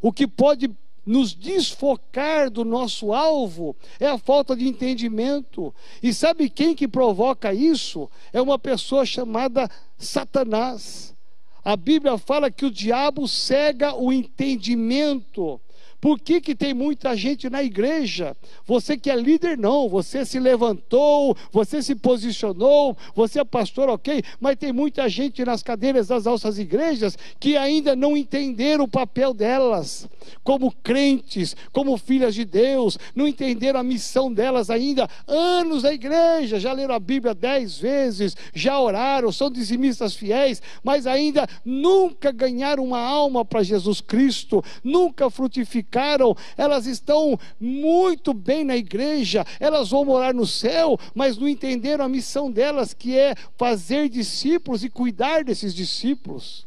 O 0.03 0.13
que 0.13 0.27
pode 0.27 0.69
nos 1.05 1.33
desfocar 1.33 2.49
do 2.49 2.63
nosso 2.63 3.13
alvo 3.13 3.75
é 3.99 4.07
a 4.07 4.17
falta 4.17 4.55
de 4.55 4.67
entendimento. 4.67 5.73
E 6.01 6.13
sabe 6.13 6.49
quem 6.49 6.75
que 6.75 6.87
provoca 6.87 7.53
isso? 7.53 8.09
É 8.31 8.41
uma 8.41 8.59
pessoa 8.59 9.05
chamada 9.05 9.69
Satanás. 9.97 11.15
A 11.63 11.75
Bíblia 11.75 12.17
fala 12.17 12.49
que 12.49 12.65
o 12.65 12.71
diabo 12.71 13.27
cega 13.27 13.95
o 13.95 14.11
entendimento 14.11 15.59
por 16.01 16.19
que, 16.19 16.41
que 16.41 16.55
tem 16.55 16.73
muita 16.73 17.15
gente 17.15 17.47
na 17.47 17.61
igreja? 17.61 18.35
Você 18.65 18.97
que 18.97 19.07
é 19.07 19.15
líder, 19.15 19.55
não. 19.55 19.87
Você 19.87 20.25
se 20.25 20.39
levantou, 20.39 21.37
você 21.51 21.83
se 21.83 21.93
posicionou, 21.93 22.97
você 23.13 23.39
é 23.39 23.43
pastor, 23.43 23.87
ok. 23.87 24.23
Mas 24.39 24.57
tem 24.57 24.73
muita 24.73 25.07
gente 25.07 25.45
nas 25.45 25.61
cadeiras 25.61 26.07
das 26.07 26.25
nossas 26.25 26.57
igrejas 26.57 27.15
que 27.39 27.55
ainda 27.55 27.95
não 27.95 28.17
entenderam 28.17 28.85
o 28.85 28.87
papel 28.87 29.31
delas 29.31 30.09
como 30.43 30.71
crentes, 30.83 31.55
como 31.71 31.97
filhas 31.97 32.33
de 32.33 32.45
Deus, 32.45 32.97
não 33.15 33.27
entenderam 33.27 33.79
a 33.79 33.83
missão 33.83 34.33
delas 34.33 34.71
ainda. 34.71 35.07
Anos 35.27 35.83
na 35.83 35.93
igreja, 35.93 36.59
já 36.59 36.73
leram 36.73 36.95
a 36.95 36.99
Bíblia 36.99 37.35
dez 37.35 37.77
vezes, 37.77 38.35
já 38.53 38.79
oraram, 38.79 39.31
são 39.31 39.51
dizimistas 39.51 40.15
fiéis, 40.15 40.61
mas 40.83 41.05
ainda 41.05 41.47
nunca 41.63 42.31
ganharam 42.31 42.83
uma 42.83 42.99
alma 42.99 43.45
para 43.45 43.61
Jesus 43.61 44.01
Cristo, 44.01 44.63
nunca 44.83 45.29
frutificaram 45.29 45.90
ficaram, 45.91 46.33
elas 46.55 46.87
estão 46.87 47.37
muito 47.59 48.33
bem 48.33 48.63
na 48.63 48.77
igreja, 48.77 49.45
elas 49.59 49.89
vão 49.89 50.05
morar 50.05 50.33
no 50.33 50.47
céu, 50.47 50.97
mas 51.13 51.37
não 51.37 51.49
entenderam 51.49 52.05
a 52.05 52.09
missão 52.09 52.49
delas, 52.49 52.93
que 52.93 53.17
é 53.17 53.35
fazer 53.57 54.07
discípulos 54.07 54.85
e 54.85 54.89
cuidar 54.89 55.43
desses 55.43 55.75
discípulos. 55.75 56.65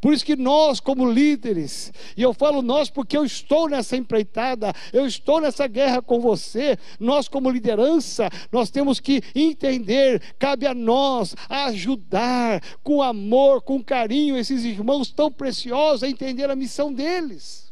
Por 0.00 0.14
isso 0.14 0.24
que 0.24 0.36
nós, 0.36 0.80
como 0.80 1.10
líderes, 1.10 1.92
e 2.16 2.22
eu 2.22 2.32
falo 2.32 2.62
nós 2.62 2.88
porque 2.88 3.18
eu 3.18 3.24
estou 3.24 3.68
nessa 3.68 3.96
empreitada, 3.96 4.72
eu 4.94 5.04
estou 5.04 5.42
nessa 5.42 5.66
guerra 5.66 6.00
com 6.00 6.20
você, 6.20 6.78
nós, 6.98 7.28
como 7.28 7.50
liderança, 7.50 8.30
nós 8.50 8.70
temos 8.70 8.98
que 8.98 9.20
entender, 9.34 10.22
cabe 10.38 10.66
a 10.66 10.72
nós 10.72 11.34
ajudar 11.50 12.62
com 12.82 13.02
amor, 13.02 13.60
com 13.60 13.82
carinho, 13.82 14.38
esses 14.38 14.64
irmãos 14.64 15.10
tão 15.10 15.30
preciosos 15.30 16.02
a 16.02 16.08
entender 16.08 16.48
a 16.48 16.56
missão 16.56 16.90
deles. 16.90 17.69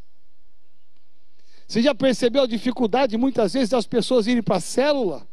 Você 1.68 1.83
já 1.83 1.94
percebeu 1.94 2.44
a 2.44 2.46
dificuldade 2.46 3.18
muitas 3.18 3.52
vezes 3.52 3.68
das 3.68 3.87
pessoas 3.87 4.26
irem 4.26 4.42
para 4.42 4.57
a 4.57 4.61
célula? 4.61 5.28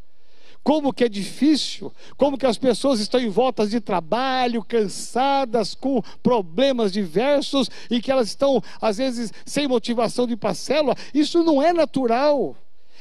Como 0.62 0.92
que 0.92 1.06
é 1.06 1.10
difícil, 1.10 1.94
como 2.18 2.38
que 2.38 2.46
as 2.46 2.58
pessoas 2.58 3.00
estão 3.00 3.22
em 3.22 3.30
voltas 3.30 3.70
de 3.70 3.80
trabalho, 3.80 4.64
cansadas, 4.64 5.74
com 5.74 6.02
problemas 6.22 6.92
diversos 6.92 7.70
e 7.90 8.02
que 8.02 8.12
elas 8.12 8.28
estão, 8.28 8.62
às 8.82 8.98
vezes, 8.98 9.32
sem 9.46 9.68
motivação 9.68 10.28
de 10.28 10.34
ir 10.34 10.38
para 10.38 10.50
a 10.50 10.56
célula. 10.56 10.96
Isso 11.14 11.42
não 11.42 11.62
é 11.62 11.72
natural. 11.72 12.58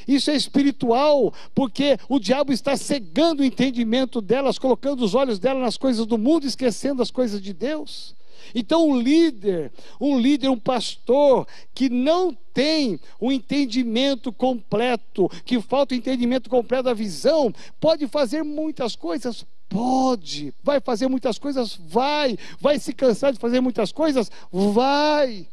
Isso 0.06 0.30
é 0.30 0.36
espiritual, 0.36 1.32
porque 1.54 1.98
o 2.08 2.20
diabo 2.20 2.52
está 2.52 2.76
cegando 2.76 3.42
o 3.42 3.44
entendimento 3.44 4.20
delas, 4.20 4.58
colocando 4.58 5.02
os 5.02 5.14
olhos 5.14 5.38
dela 5.38 5.58
nas 5.58 5.78
coisas 5.78 6.04
do 6.06 6.18
mundo, 6.18 6.46
esquecendo 6.46 7.02
as 7.02 7.10
coisas 7.10 7.40
de 7.40 7.52
Deus. 7.52 8.14
Então, 8.54 8.88
um 8.88 9.00
líder, 9.00 9.72
um 10.00 10.18
líder, 10.18 10.48
um 10.48 10.59
pastor 10.59 11.46
que 11.74 11.88
não 11.88 12.37
tem 12.52 13.00
o 13.20 13.28
um 13.28 13.33
entendimento 13.33 14.33
completo, 14.33 15.28
que 15.44 15.61
falta 15.61 15.94
o 15.94 15.96
entendimento 15.96 16.48
completo 16.48 16.85
da 16.85 16.94
visão, 16.94 17.52
pode 17.80 18.07
fazer 18.07 18.42
muitas 18.42 18.94
coisas, 18.94 19.46
pode. 19.68 20.54
Vai 20.62 20.80
fazer 20.80 21.09
muitas 21.09 21.38
coisas, 21.38 21.78
vai. 21.88 22.38
Vai 22.61 22.78
se 22.78 22.92
cansar 22.92 23.33
de 23.33 23.38
fazer 23.38 23.61
muitas 23.61 23.90
coisas, 23.92 24.30
vai. 24.52 25.46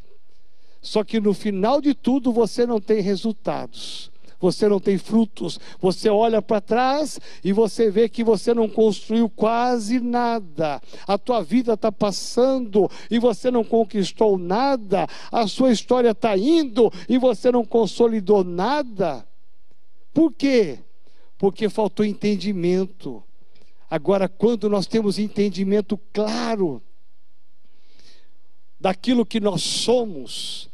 Só 0.81 1.03
que 1.03 1.19
no 1.19 1.33
final 1.33 1.79
de 1.79 1.93
tudo 1.93 2.31
você 2.31 2.65
não 2.65 2.79
tem 2.79 3.01
resultados 3.01 4.10
você 4.41 4.67
não 4.67 4.79
tem 4.79 4.97
frutos. 4.97 5.59
Você 5.79 6.09
olha 6.09 6.41
para 6.41 6.59
trás 6.59 7.19
e 7.43 7.53
você 7.53 7.91
vê 7.91 8.09
que 8.09 8.23
você 8.23 8.53
não 8.53 8.67
construiu 8.67 9.29
quase 9.29 9.99
nada. 9.99 10.81
A 11.07 11.17
tua 11.17 11.41
vida 11.43 11.73
está 11.73 11.91
passando 11.91 12.89
e 13.09 13.19
você 13.19 13.51
não 13.51 13.63
conquistou 13.63 14.37
nada. 14.39 15.07
A 15.31 15.47
sua 15.47 15.71
história 15.71 16.09
está 16.09 16.35
indo 16.35 16.91
e 17.07 17.19
você 17.19 17.51
não 17.51 17.63
consolidou 17.63 18.43
nada. 18.43 19.25
Por 20.11 20.33
quê? 20.33 20.79
Porque 21.37 21.69
faltou 21.69 22.03
entendimento. 22.03 23.23
Agora, 23.89 24.27
quando 24.27 24.69
nós 24.69 24.87
temos 24.87 25.19
entendimento 25.19 25.99
claro 26.11 26.81
daquilo 28.79 29.25
que 29.25 29.39
nós 29.39 29.61
somos, 29.61 30.70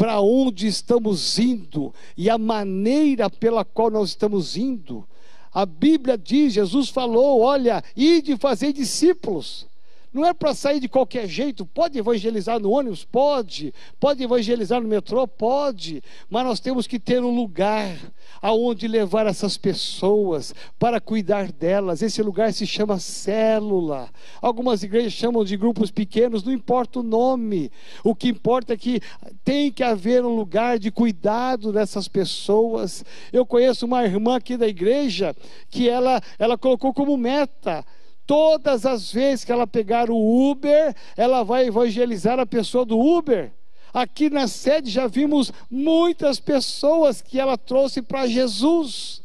para 0.00 0.18
onde 0.18 0.66
estamos 0.66 1.38
indo 1.38 1.92
e 2.16 2.30
a 2.30 2.38
maneira 2.38 3.28
pela 3.28 3.66
qual 3.66 3.90
nós 3.90 4.08
estamos 4.08 4.56
indo. 4.56 5.06
A 5.52 5.66
Bíblia 5.66 6.16
diz, 6.16 6.54
Jesus 6.54 6.88
falou: 6.88 7.42
olha, 7.42 7.84
ide 7.94 8.34
fazer 8.38 8.72
discípulos. 8.72 9.66
Não 10.12 10.26
é 10.26 10.34
para 10.34 10.54
sair 10.54 10.80
de 10.80 10.88
qualquer 10.88 11.28
jeito. 11.28 11.64
Pode 11.64 11.96
evangelizar 11.96 12.58
no 12.58 12.70
ônibus? 12.70 13.04
Pode. 13.04 13.72
Pode 14.00 14.22
evangelizar 14.22 14.80
no 14.80 14.88
metrô? 14.88 15.26
Pode. 15.26 16.02
Mas 16.28 16.44
nós 16.44 16.58
temos 16.58 16.86
que 16.88 16.98
ter 16.98 17.22
um 17.22 17.34
lugar 17.34 17.96
aonde 18.42 18.88
levar 18.88 19.26
essas 19.26 19.56
pessoas 19.56 20.52
para 20.78 21.00
cuidar 21.00 21.52
delas. 21.52 22.02
Esse 22.02 22.22
lugar 22.22 22.52
se 22.52 22.66
chama 22.66 22.98
célula. 22.98 24.08
Algumas 24.42 24.82
igrejas 24.82 25.12
chamam 25.12 25.44
de 25.44 25.56
grupos 25.56 25.92
pequenos, 25.92 26.42
não 26.42 26.52
importa 26.52 26.98
o 26.98 27.04
nome. 27.04 27.70
O 28.02 28.12
que 28.12 28.28
importa 28.28 28.72
é 28.72 28.76
que 28.76 29.00
tem 29.44 29.70
que 29.70 29.84
haver 29.84 30.24
um 30.24 30.34
lugar 30.34 30.78
de 30.78 30.90
cuidado 30.90 31.72
dessas 31.72 32.08
pessoas. 32.08 33.04
Eu 33.32 33.46
conheço 33.46 33.86
uma 33.86 34.04
irmã 34.04 34.36
aqui 34.36 34.56
da 34.56 34.66
igreja 34.66 35.36
que 35.68 35.88
ela, 35.88 36.20
ela 36.36 36.58
colocou 36.58 36.92
como 36.92 37.16
meta 37.16 37.84
todas 38.30 38.86
as 38.86 39.10
vezes 39.10 39.44
que 39.44 39.50
ela 39.50 39.66
pegar 39.66 40.08
o 40.08 40.50
Uber, 40.50 40.94
ela 41.16 41.42
vai 41.42 41.66
evangelizar 41.66 42.38
a 42.38 42.46
pessoa 42.46 42.84
do 42.84 42.96
Uber. 42.96 43.50
Aqui 43.92 44.30
na 44.30 44.46
sede 44.46 44.88
já 44.88 45.08
vimos 45.08 45.52
muitas 45.68 46.38
pessoas 46.38 47.20
que 47.20 47.40
ela 47.40 47.58
trouxe 47.58 48.00
para 48.00 48.28
Jesus 48.28 49.20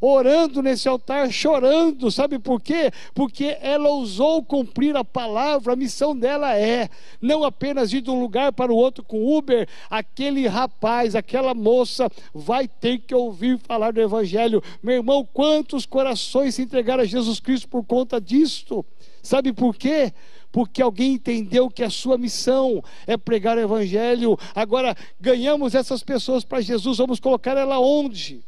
orando 0.00 0.62
nesse 0.62 0.88
altar, 0.88 1.30
chorando. 1.30 2.10
Sabe 2.10 2.38
por 2.38 2.60
quê? 2.60 2.90
Porque 3.14 3.56
ela 3.60 3.88
ousou 3.88 4.42
cumprir 4.42 4.96
a 4.96 5.04
palavra, 5.04 5.72
a 5.72 5.76
missão 5.76 6.16
dela 6.16 6.56
é 6.56 6.88
não 7.20 7.44
apenas 7.44 7.92
ir 7.92 8.00
de 8.00 8.10
um 8.10 8.20
lugar 8.20 8.52
para 8.52 8.72
o 8.72 8.76
outro 8.76 9.04
com 9.04 9.36
Uber, 9.36 9.68
aquele 9.90 10.46
rapaz, 10.46 11.14
aquela 11.14 11.54
moça 11.54 12.08
vai 12.34 12.68
ter 12.68 12.98
que 12.98 13.14
ouvir 13.14 13.58
falar 13.58 13.92
do 13.92 14.00
Evangelho. 14.00 14.62
Meu 14.82 14.96
irmão, 14.96 15.26
quantos 15.32 15.86
corações 15.86 16.54
se 16.54 16.62
entregaram 16.62 17.02
a 17.02 17.06
Jesus 17.06 17.40
Cristo 17.40 17.68
por 17.68 17.84
conta 17.84 18.20
disto? 18.20 18.84
Sabe 19.22 19.52
por 19.52 19.74
quê? 19.74 20.12
porque 20.50 20.82
alguém 20.82 21.12
entendeu 21.14 21.68
que 21.68 21.82
a 21.82 21.90
sua 21.90 22.16
missão 22.16 22.82
é 23.06 23.16
pregar 23.16 23.56
o 23.56 23.60
Evangelho. 23.60 24.38
Agora, 24.54 24.96
ganhamos 25.20 25.74
essas 25.74 26.02
pessoas 26.02 26.44
para 26.44 26.60
Jesus, 26.60 26.98
vamos 26.98 27.20
colocar 27.20 27.56
ela 27.56 27.78
onde? 27.78 28.42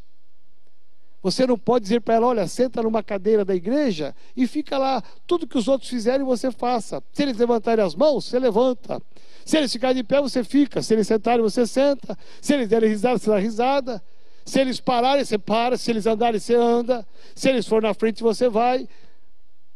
Você 1.22 1.46
não 1.46 1.58
pode 1.58 1.84
dizer 1.84 2.00
para 2.00 2.14
ela: 2.14 2.26
olha, 2.28 2.46
senta 2.46 2.82
numa 2.82 3.02
cadeira 3.02 3.44
da 3.44 3.54
igreja 3.54 4.14
e 4.36 4.46
fica 4.46 4.78
lá. 4.78 5.02
Tudo 5.26 5.46
que 5.46 5.58
os 5.58 5.68
outros 5.68 5.90
fizerem, 5.90 6.24
você 6.24 6.50
faça. 6.50 7.02
Se 7.12 7.22
eles 7.22 7.36
levantarem 7.36 7.84
as 7.84 7.94
mãos, 7.94 8.24
você 8.24 8.38
levanta. 8.38 9.00
Se 9.44 9.56
eles 9.56 9.72
ficarem 9.72 9.96
de 9.96 10.04
pé, 10.04 10.20
você 10.20 10.42
fica. 10.42 10.82
Se 10.82 10.94
eles 10.94 11.06
sentarem, 11.06 11.42
você 11.42 11.66
senta. 11.66 12.16
Se 12.40 12.54
eles 12.54 12.68
derem 12.68 12.88
risada, 12.88 13.18
você 13.18 13.30
dá 13.30 13.38
risada. 13.38 14.02
Se 14.46 14.60
eles 14.60 14.80
pararem, 14.80 15.24
você 15.24 15.38
para. 15.38 15.76
Se 15.76 15.90
eles 15.90 16.06
andarem, 16.06 16.40
você 16.40 16.54
anda. 16.54 17.06
Se 17.34 17.48
eles 17.48 17.66
forem 17.66 17.88
na 17.88 17.94
frente, 17.94 18.22
você 18.22 18.48
vai. 18.48 18.88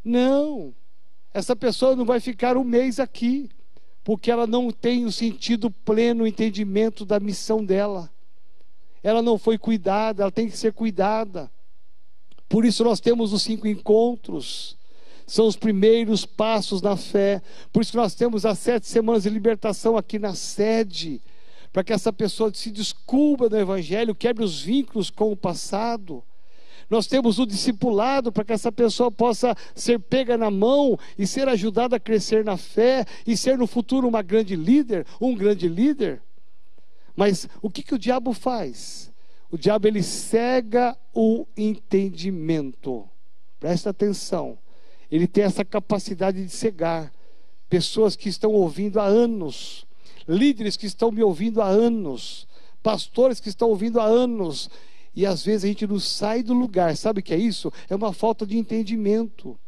Não. 0.02 0.74
Essa 1.32 1.54
pessoa 1.54 1.94
não 1.94 2.04
vai 2.04 2.20
ficar 2.20 2.56
um 2.56 2.64
mês 2.64 2.98
aqui, 2.98 3.50
porque 4.02 4.30
ela 4.30 4.46
não 4.46 4.70
tem 4.70 5.04
o 5.04 5.12
sentido 5.12 5.70
pleno, 5.70 6.24
o 6.24 6.26
entendimento 6.26 7.04
da 7.04 7.18
missão 7.18 7.64
dela 7.64 8.13
ela 9.04 9.20
não 9.20 9.36
foi 9.36 9.58
cuidada, 9.58 10.22
ela 10.22 10.32
tem 10.32 10.48
que 10.48 10.56
ser 10.56 10.72
cuidada. 10.72 11.50
Por 12.48 12.64
isso 12.64 12.82
nós 12.82 13.00
temos 13.00 13.34
os 13.34 13.42
cinco 13.42 13.68
encontros. 13.68 14.78
São 15.26 15.46
os 15.46 15.56
primeiros 15.56 16.24
passos 16.24 16.80
na 16.80 16.96
fé. 16.96 17.42
Por 17.70 17.82
isso 17.82 17.96
nós 17.98 18.14
temos 18.14 18.46
as 18.46 18.58
sete 18.58 18.86
semanas 18.88 19.24
de 19.24 19.28
libertação 19.28 19.98
aqui 19.98 20.18
na 20.18 20.34
sede. 20.34 21.20
Para 21.70 21.84
que 21.84 21.92
essa 21.92 22.12
pessoa 22.12 22.50
se 22.54 22.70
descubra 22.70 23.48
do 23.48 23.58
Evangelho, 23.58 24.14
quebre 24.14 24.42
os 24.42 24.62
vínculos 24.62 25.10
com 25.10 25.30
o 25.30 25.36
passado. 25.36 26.24
Nós 26.88 27.06
temos 27.06 27.38
o 27.38 27.46
discipulado 27.46 28.32
para 28.32 28.44
que 28.44 28.52
essa 28.52 28.72
pessoa 28.72 29.10
possa 29.10 29.54
ser 29.74 29.98
pega 29.98 30.38
na 30.38 30.50
mão 30.50 30.98
e 31.18 31.26
ser 31.26 31.46
ajudada 31.48 31.96
a 31.96 32.00
crescer 32.00 32.42
na 32.42 32.56
fé 32.56 33.04
e 33.26 33.36
ser 33.36 33.58
no 33.58 33.66
futuro 33.66 34.08
uma 34.08 34.22
grande 34.22 34.56
líder, 34.56 35.06
um 35.20 35.34
grande 35.34 35.68
líder. 35.68 36.22
Mas 37.16 37.48
o 37.62 37.70
que, 37.70 37.82
que 37.82 37.94
o 37.94 37.98
diabo 37.98 38.32
faz? 38.32 39.12
O 39.50 39.56
diabo 39.56 39.86
ele 39.86 40.02
cega 40.02 40.96
o 41.14 41.46
entendimento. 41.56 43.08
Presta 43.60 43.90
atenção. 43.90 44.58
Ele 45.10 45.26
tem 45.26 45.44
essa 45.44 45.64
capacidade 45.64 46.42
de 46.42 46.50
cegar 46.50 47.12
pessoas 47.68 48.16
que 48.16 48.28
estão 48.28 48.52
ouvindo 48.52 49.00
há 49.00 49.04
anos, 49.04 49.86
líderes 50.28 50.76
que 50.76 50.86
estão 50.86 51.10
me 51.10 51.22
ouvindo 51.22 51.60
há 51.60 51.66
anos, 51.66 52.46
pastores 52.82 53.40
que 53.40 53.48
estão 53.48 53.68
ouvindo 53.68 54.00
há 54.00 54.04
anos, 54.04 54.68
e 55.14 55.24
às 55.24 55.44
vezes 55.44 55.64
a 55.64 55.68
gente 55.68 55.86
não 55.86 56.00
sai 56.00 56.42
do 56.42 56.52
lugar. 56.52 56.96
Sabe 56.96 57.20
o 57.20 57.22
que 57.22 57.32
é 57.32 57.38
isso? 57.38 57.72
É 57.88 57.94
uma 57.94 58.12
falta 58.12 58.46
de 58.46 58.58
entendimento. 58.58 59.58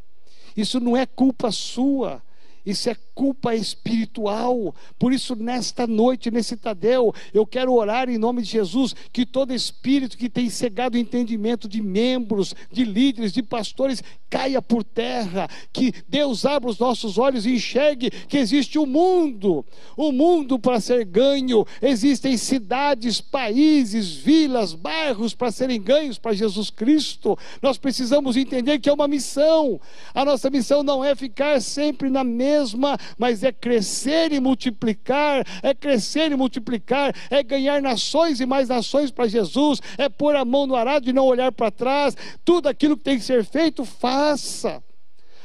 Isso 0.56 0.80
não 0.80 0.96
é 0.96 1.06
culpa 1.06 1.52
sua. 1.52 2.22
Isso 2.66 2.90
é 2.90 2.96
culpa 3.14 3.54
espiritual. 3.54 4.74
Por 4.98 5.12
isso, 5.12 5.36
nesta 5.36 5.86
noite, 5.86 6.32
nesse 6.32 6.56
Tadel, 6.56 7.14
eu 7.32 7.46
quero 7.46 7.72
orar 7.72 8.10
em 8.10 8.18
nome 8.18 8.42
de 8.42 8.50
Jesus 8.50 8.94
que 9.12 9.24
todo 9.24 9.54
espírito 9.54 10.18
que 10.18 10.28
tem 10.28 10.50
cegado 10.50 10.96
o 10.96 10.98
entendimento 10.98 11.68
de 11.68 11.80
membros, 11.80 12.56
de 12.72 12.84
líderes, 12.84 13.32
de 13.32 13.42
pastores, 13.42 14.02
caia 14.28 14.60
por 14.60 14.82
terra. 14.82 15.48
Que 15.72 15.94
Deus 16.08 16.44
abra 16.44 16.68
os 16.68 16.78
nossos 16.78 17.18
olhos 17.18 17.46
e 17.46 17.52
enxergue 17.52 18.10
que 18.10 18.36
existe 18.36 18.80
um 18.80 18.86
mundo, 18.86 19.64
um 19.96 20.10
mundo 20.10 20.58
para 20.58 20.80
ser 20.80 21.04
ganho. 21.04 21.64
Existem 21.80 22.36
cidades, 22.36 23.20
países, 23.20 24.10
vilas, 24.12 24.74
bairros 24.74 25.34
para 25.34 25.52
serem 25.52 25.80
ganhos 25.80 26.18
para 26.18 26.32
Jesus 26.32 26.68
Cristo. 26.68 27.38
Nós 27.62 27.78
precisamos 27.78 28.36
entender 28.36 28.80
que 28.80 28.88
é 28.88 28.92
uma 28.92 29.06
missão. 29.06 29.80
A 30.12 30.24
nossa 30.24 30.50
missão 30.50 30.82
não 30.82 31.04
é 31.04 31.14
ficar 31.14 31.60
sempre 31.62 32.10
na 32.10 32.24
mesma 32.24 32.55
mesma, 32.56 32.98
mas 33.18 33.42
é 33.44 33.52
crescer 33.52 34.32
e 34.32 34.40
multiplicar, 34.40 35.44
é 35.62 35.74
crescer 35.74 36.32
e 36.32 36.36
multiplicar, 36.36 37.14
é 37.30 37.42
ganhar 37.42 37.82
nações 37.82 38.40
e 38.40 38.46
mais 38.46 38.68
nações 38.68 39.10
para 39.10 39.28
Jesus, 39.28 39.80
é 39.98 40.08
pôr 40.08 40.34
a 40.36 40.44
mão 40.44 40.66
no 40.66 40.74
arado 40.74 41.08
e 41.08 41.12
não 41.12 41.26
olhar 41.26 41.52
para 41.52 41.70
trás. 41.70 42.16
Tudo 42.44 42.68
aquilo 42.68 42.96
que 42.96 43.04
tem 43.04 43.18
que 43.18 43.24
ser 43.24 43.44
feito, 43.44 43.84
faça. 43.84 44.82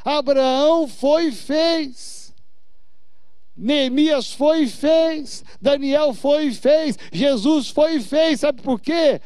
Abraão 0.04 0.88
foi 0.88 1.28
e 1.28 1.32
fez. 1.32 2.34
Neemias 3.56 4.32
foi 4.32 4.64
e 4.64 4.68
fez, 4.68 5.44
Daniel 5.62 6.14
foi 6.14 6.46
e 6.46 6.54
fez, 6.54 6.98
Jesus 7.12 7.70
foi 7.70 7.98
e 7.98 8.02
fez, 8.02 8.40
sabe 8.40 8.62
por 8.62 8.80
quê? 8.80 9.22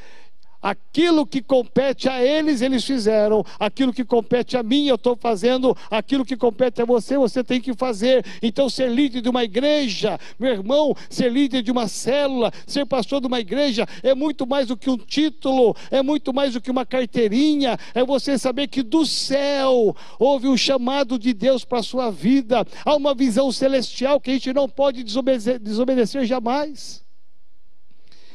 Aquilo 0.66 1.28
que 1.28 1.44
compete 1.44 2.10
a 2.10 2.24
eles, 2.24 2.60
eles 2.60 2.84
fizeram. 2.84 3.46
Aquilo 3.60 3.94
que 3.94 4.04
compete 4.04 4.58
a 4.58 4.64
mim, 4.64 4.88
eu 4.88 4.96
estou 4.96 5.16
fazendo. 5.16 5.78
Aquilo 5.92 6.26
que 6.26 6.36
compete 6.36 6.82
a 6.82 6.86
você, 6.86 7.20
você 7.20 7.44
tem 7.44 7.62
que 7.62 7.76
fazer. 7.76 8.26
Então, 8.42 8.68
ser 8.68 8.90
líder 8.90 9.22
de 9.22 9.30
uma 9.30 9.44
igreja, 9.44 10.20
meu 10.40 10.52
irmão, 10.52 10.96
ser 11.08 11.32
líder 11.32 11.62
de 11.62 11.72
uma 11.72 11.88
célula, 11.88 12.52
ser 12.66 12.84
pastor 12.88 13.22
de 13.22 13.28
uma 13.28 13.40
igreja, 13.40 13.86
é 14.02 14.16
muito 14.16 14.48
mais 14.48 14.70
do 14.70 14.76
que 14.76 14.90
um 14.90 14.98
título, 14.98 15.76
é 15.92 16.02
muito 16.02 16.34
mais 16.34 16.54
do 16.54 16.62
que 16.62 16.72
uma 16.72 16.84
carteirinha. 16.84 17.78
É 17.94 18.04
você 18.04 18.36
saber 18.36 18.68
que 18.68 18.82
do 18.82 19.06
céu 19.06 19.96
houve 20.18 20.48
um 20.48 20.58
chamado 20.58 21.20
de 21.20 21.32
Deus 21.32 21.64
para 21.64 21.82
a 21.82 21.84
sua 21.84 22.10
vida. 22.10 22.66
Há 22.84 22.96
uma 22.96 23.14
visão 23.14 23.52
celestial 23.52 24.20
que 24.20 24.32
a 24.32 24.34
gente 24.34 24.52
não 24.52 24.68
pode 24.68 25.04
desobedecer, 25.04 25.60
desobedecer 25.60 26.26
jamais. 26.26 27.06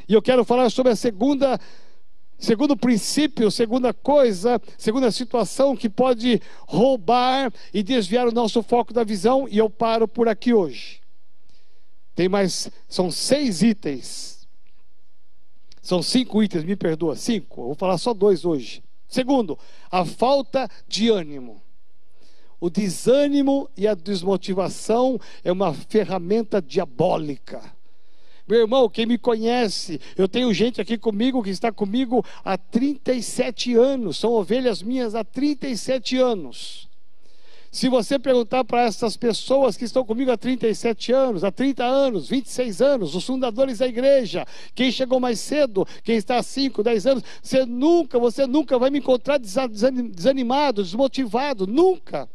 E 0.08 0.14
eu 0.14 0.22
quero 0.22 0.44
falar 0.44 0.70
sobre 0.70 0.92
a 0.92 0.96
segunda 0.96 1.58
Segundo 2.40 2.74
princípio, 2.74 3.50
segunda 3.50 3.92
coisa, 3.92 4.58
segunda 4.78 5.10
situação 5.10 5.76
que 5.76 5.90
pode 5.90 6.40
roubar 6.66 7.52
e 7.72 7.82
desviar 7.82 8.26
o 8.26 8.32
nosso 8.32 8.62
foco 8.62 8.94
da 8.94 9.04
visão, 9.04 9.46
e 9.46 9.58
eu 9.58 9.68
paro 9.68 10.08
por 10.08 10.26
aqui 10.26 10.54
hoje. 10.54 11.02
Tem 12.14 12.30
mais, 12.30 12.70
são 12.88 13.10
seis 13.10 13.60
itens. 13.60 14.48
São 15.82 16.02
cinco 16.02 16.42
itens, 16.42 16.64
me 16.64 16.76
perdoa, 16.76 17.14
cinco. 17.14 17.60
Eu 17.60 17.66
vou 17.66 17.74
falar 17.74 17.98
só 17.98 18.14
dois 18.14 18.46
hoje. 18.46 18.82
Segundo, 19.06 19.58
a 19.90 20.02
falta 20.06 20.66
de 20.88 21.10
ânimo. 21.10 21.60
O 22.58 22.70
desânimo 22.70 23.68
e 23.76 23.86
a 23.86 23.94
desmotivação 23.94 25.20
é 25.44 25.52
uma 25.52 25.74
ferramenta 25.74 26.60
diabólica 26.62 27.79
meu 28.50 28.62
irmão, 28.62 28.88
quem 28.88 29.06
me 29.06 29.16
conhece, 29.16 30.00
eu 30.16 30.26
tenho 30.26 30.52
gente 30.52 30.80
aqui 30.80 30.98
comigo 30.98 31.40
que 31.40 31.50
está 31.50 31.70
comigo 31.70 32.24
há 32.44 32.58
37 32.58 33.76
anos, 33.76 34.18
são 34.18 34.32
ovelhas 34.32 34.82
minhas 34.82 35.14
há 35.14 35.22
37 35.22 36.16
anos. 36.16 36.88
Se 37.70 37.88
você 37.88 38.18
perguntar 38.18 38.64
para 38.64 38.82
essas 38.82 39.16
pessoas 39.16 39.76
que 39.76 39.84
estão 39.84 40.04
comigo 40.04 40.32
há 40.32 40.36
37 40.36 41.12
anos, 41.12 41.44
há 41.44 41.52
30 41.52 41.84
anos, 41.84 42.28
26 42.28 42.82
anos, 42.82 43.14
os 43.14 43.24
fundadores 43.24 43.78
da 43.78 43.86
igreja, 43.86 44.44
quem 44.74 44.90
chegou 44.90 45.20
mais 45.20 45.38
cedo, 45.38 45.86
quem 46.02 46.16
está 46.16 46.38
há 46.38 46.42
5, 46.42 46.82
10 46.82 47.06
anos, 47.06 47.24
você 47.40 47.64
nunca, 47.64 48.18
você 48.18 48.48
nunca 48.48 48.76
vai 48.76 48.90
me 48.90 48.98
encontrar 48.98 49.38
desanimado, 49.38 50.82
desmotivado, 50.82 51.68
nunca. 51.68 52.28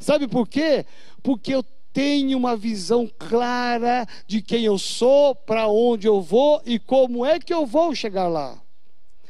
Sabe 0.00 0.26
por 0.26 0.48
quê? 0.48 0.84
Porque 1.22 1.54
eu 1.54 1.64
tenho 1.96 2.36
uma 2.36 2.54
visão 2.54 3.10
clara 3.18 4.06
de 4.26 4.42
quem 4.42 4.66
eu 4.66 4.76
sou, 4.76 5.34
para 5.34 5.66
onde 5.66 6.06
eu 6.06 6.20
vou 6.20 6.60
e 6.66 6.78
como 6.78 7.24
é 7.24 7.38
que 7.38 7.54
eu 7.54 7.64
vou 7.64 7.94
chegar 7.94 8.28
lá. 8.28 8.60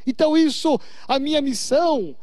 Então, 0.04 0.36
isso, 0.36 0.76
a 1.06 1.20
minha 1.20 1.40
missão 1.40 2.16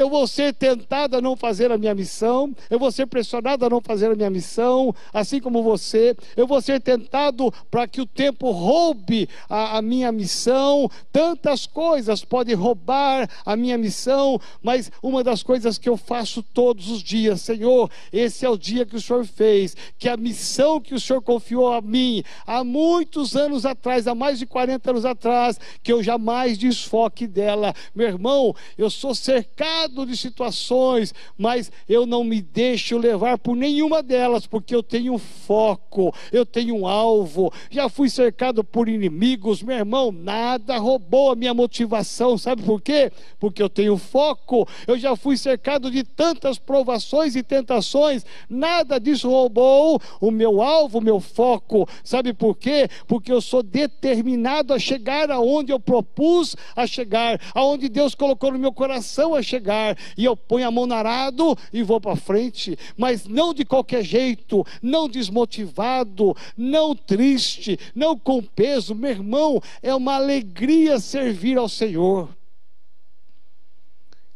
eu 0.00 0.08
vou 0.08 0.26
ser 0.26 0.54
tentado 0.54 1.16
a 1.16 1.20
não 1.20 1.36
fazer 1.36 1.70
a 1.70 1.78
minha 1.78 1.94
missão, 1.94 2.54
eu 2.70 2.78
vou 2.78 2.90
ser 2.90 3.06
pressionado 3.06 3.64
a 3.64 3.68
não 3.68 3.80
fazer 3.80 4.10
a 4.10 4.14
minha 4.14 4.30
missão, 4.30 4.94
assim 5.12 5.40
como 5.40 5.62
você, 5.62 6.16
eu 6.36 6.46
vou 6.46 6.60
ser 6.60 6.80
tentado 6.80 7.52
para 7.70 7.86
que 7.86 8.00
o 8.00 8.06
tempo 8.06 8.50
roube 8.50 9.28
a, 9.48 9.78
a 9.78 9.82
minha 9.82 10.10
missão. 10.10 10.90
Tantas 11.12 11.66
coisas 11.66 12.24
podem 12.24 12.54
roubar 12.54 13.28
a 13.44 13.56
minha 13.56 13.76
missão, 13.76 14.40
mas 14.62 14.90
uma 15.02 15.22
das 15.22 15.42
coisas 15.42 15.76
que 15.76 15.88
eu 15.88 15.96
faço 15.96 16.42
todos 16.42 16.90
os 16.90 17.02
dias, 17.02 17.42
Senhor, 17.42 17.90
esse 18.12 18.46
é 18.46 18.48
o 18.48 18.56
dia 18.56 18.86
que 18.86 18.96
o 18.96 19.00
Senhor 19.00 19.24
fez, 19.24 19.76
que 19.98 20.08
a 20.08 20.16
missão 20.16 20.80
que 20.80 20.94
o 20.94 21.00
Senhor 21.00 21.20
confiou 21.20 21.72
a 21.72 21.80
mim 21.80 22.22
há 22.46 22.64
muitos 22.64 23.36
anos 23.36 23.66
atrás, 23.66 24.06
há 24.06 24.14
mais 24.14 24.38
de 24.38 24.46
40 24.46 24.90
anos 24.90 25.04
atrás, 25.04 25.60
que 25.82 25.92
eu 25.92 26.02
jamais 26.02 26.56
desfoque 26.56 27.26
dela. 27.26 27.74
Meu 27.94 28.08
irmão, 28.08 28.54
eu 28.78 28.88
sou 28.88 29.14
cercado 29.14 29.89
de 29.90 30.16
situações, 30.16 31.12
mas 31.36 31.70
eu 31.88 32.06
não 32.06 32.24
me 32.24 32.40
deixo 32.40 32.96
levar 32.96 33.38
por 33.38 33.56
nenhuma 33.56 34.02
delas, 34.02 34.46
porque 34.46 34.74
eu 34.74 34.82
tenho 34.82 35.18
foco, 35.18 36.14
eu 36.32 36.46
tenho 36.46 36.76
um 36.76 36.86
alvo. 36.86 37.52
Já 37.70 37.88
fui 37.88 38.08
cercado 38.08 38.62
por 38.62 38.88
inimigos, 38.88 39.62
meu 39.62 39.76
irmão, 39.76 40.12
nada 40.12 40.78
roubou 40.78 41.32
a 41.32 41.36
minha 41.36 41.52
motivação, 41.52 42.38
sabe 42.38 42.62
por 42.62 42.80
quê? 42.80 43.10
Porque 43.38 43.62
eu 43.62 43.68
tenho 43.68 43.96
foco. 43.96 44.66
Eu 44.86 44.98
já 44.98 45.16
fui 45.16 45.36
cercado 45.36 45.90
de 45.90 46.04
tantas 46.04 46.58
provações 46.58 47.36
e 47.36 47.42
tentações, 47.42 48.24
nada 48.48 48.98
disso 48.98 49.28
roubou 49.28 50.00
o 50.20 50.30
meu 50.30 50.62
alvo, 50.62 50.98
o 50.98 51.02
meu 51.02 51.20
foco. 51.20 51.88
Sabe 52.04 52.32
por 52.32 52.56
quê? 52.56 52.88
Porque 53.06 53.32
eu 53.32 53.40
sou 53.40 53.62
determinado 53.62 54.72
a 54.72 54.78
chegar 54.78 55.30
aonde 55.30 55.72
eu 55.72 55.80
propus 55.80 56.56
a 56.76 56.86
chegar, 56.86 57.40
aonde 57.54 57.88
Deus 57.88 58.14
colocou 58.14 58.52
no 58.52 58.58
meu 58.58 58.72
coração 58.72 59.34
a 59.34 59.42
chegar, 59.42 59.79
e 60.16 60.24
eu 60.24 60.36
ponho 60.36 60.66
a 60.66 60.70
mão 60.70 60.86
no 60.86 60.94
arado 60.94 61.56
e 61.72 61.82
vou 61.82 62.00
para 62.00 62.16
frente, 62.16 62.78
mas 62.96 63.26
não 63.26 63.52
de 63.54 63.64
qualquer 63.64 64.02
jeito, 64.02 64.64
não 64.82 65.08
desmotivado, 65.08 66.36
não 66.56 66.94
triste, 66.94 67.78
não 67.94 68.18
com 68.18 68.42
peso, 68.42 68.94
meu 68.94 69.10
irmão, 69.10 69.62
é 69.82 69.94
uma 69.94 70.14
alegria 70.14 70.98
servir 70.98 71.58
ao 71.58 71.68
Senhor. 71.68 72.28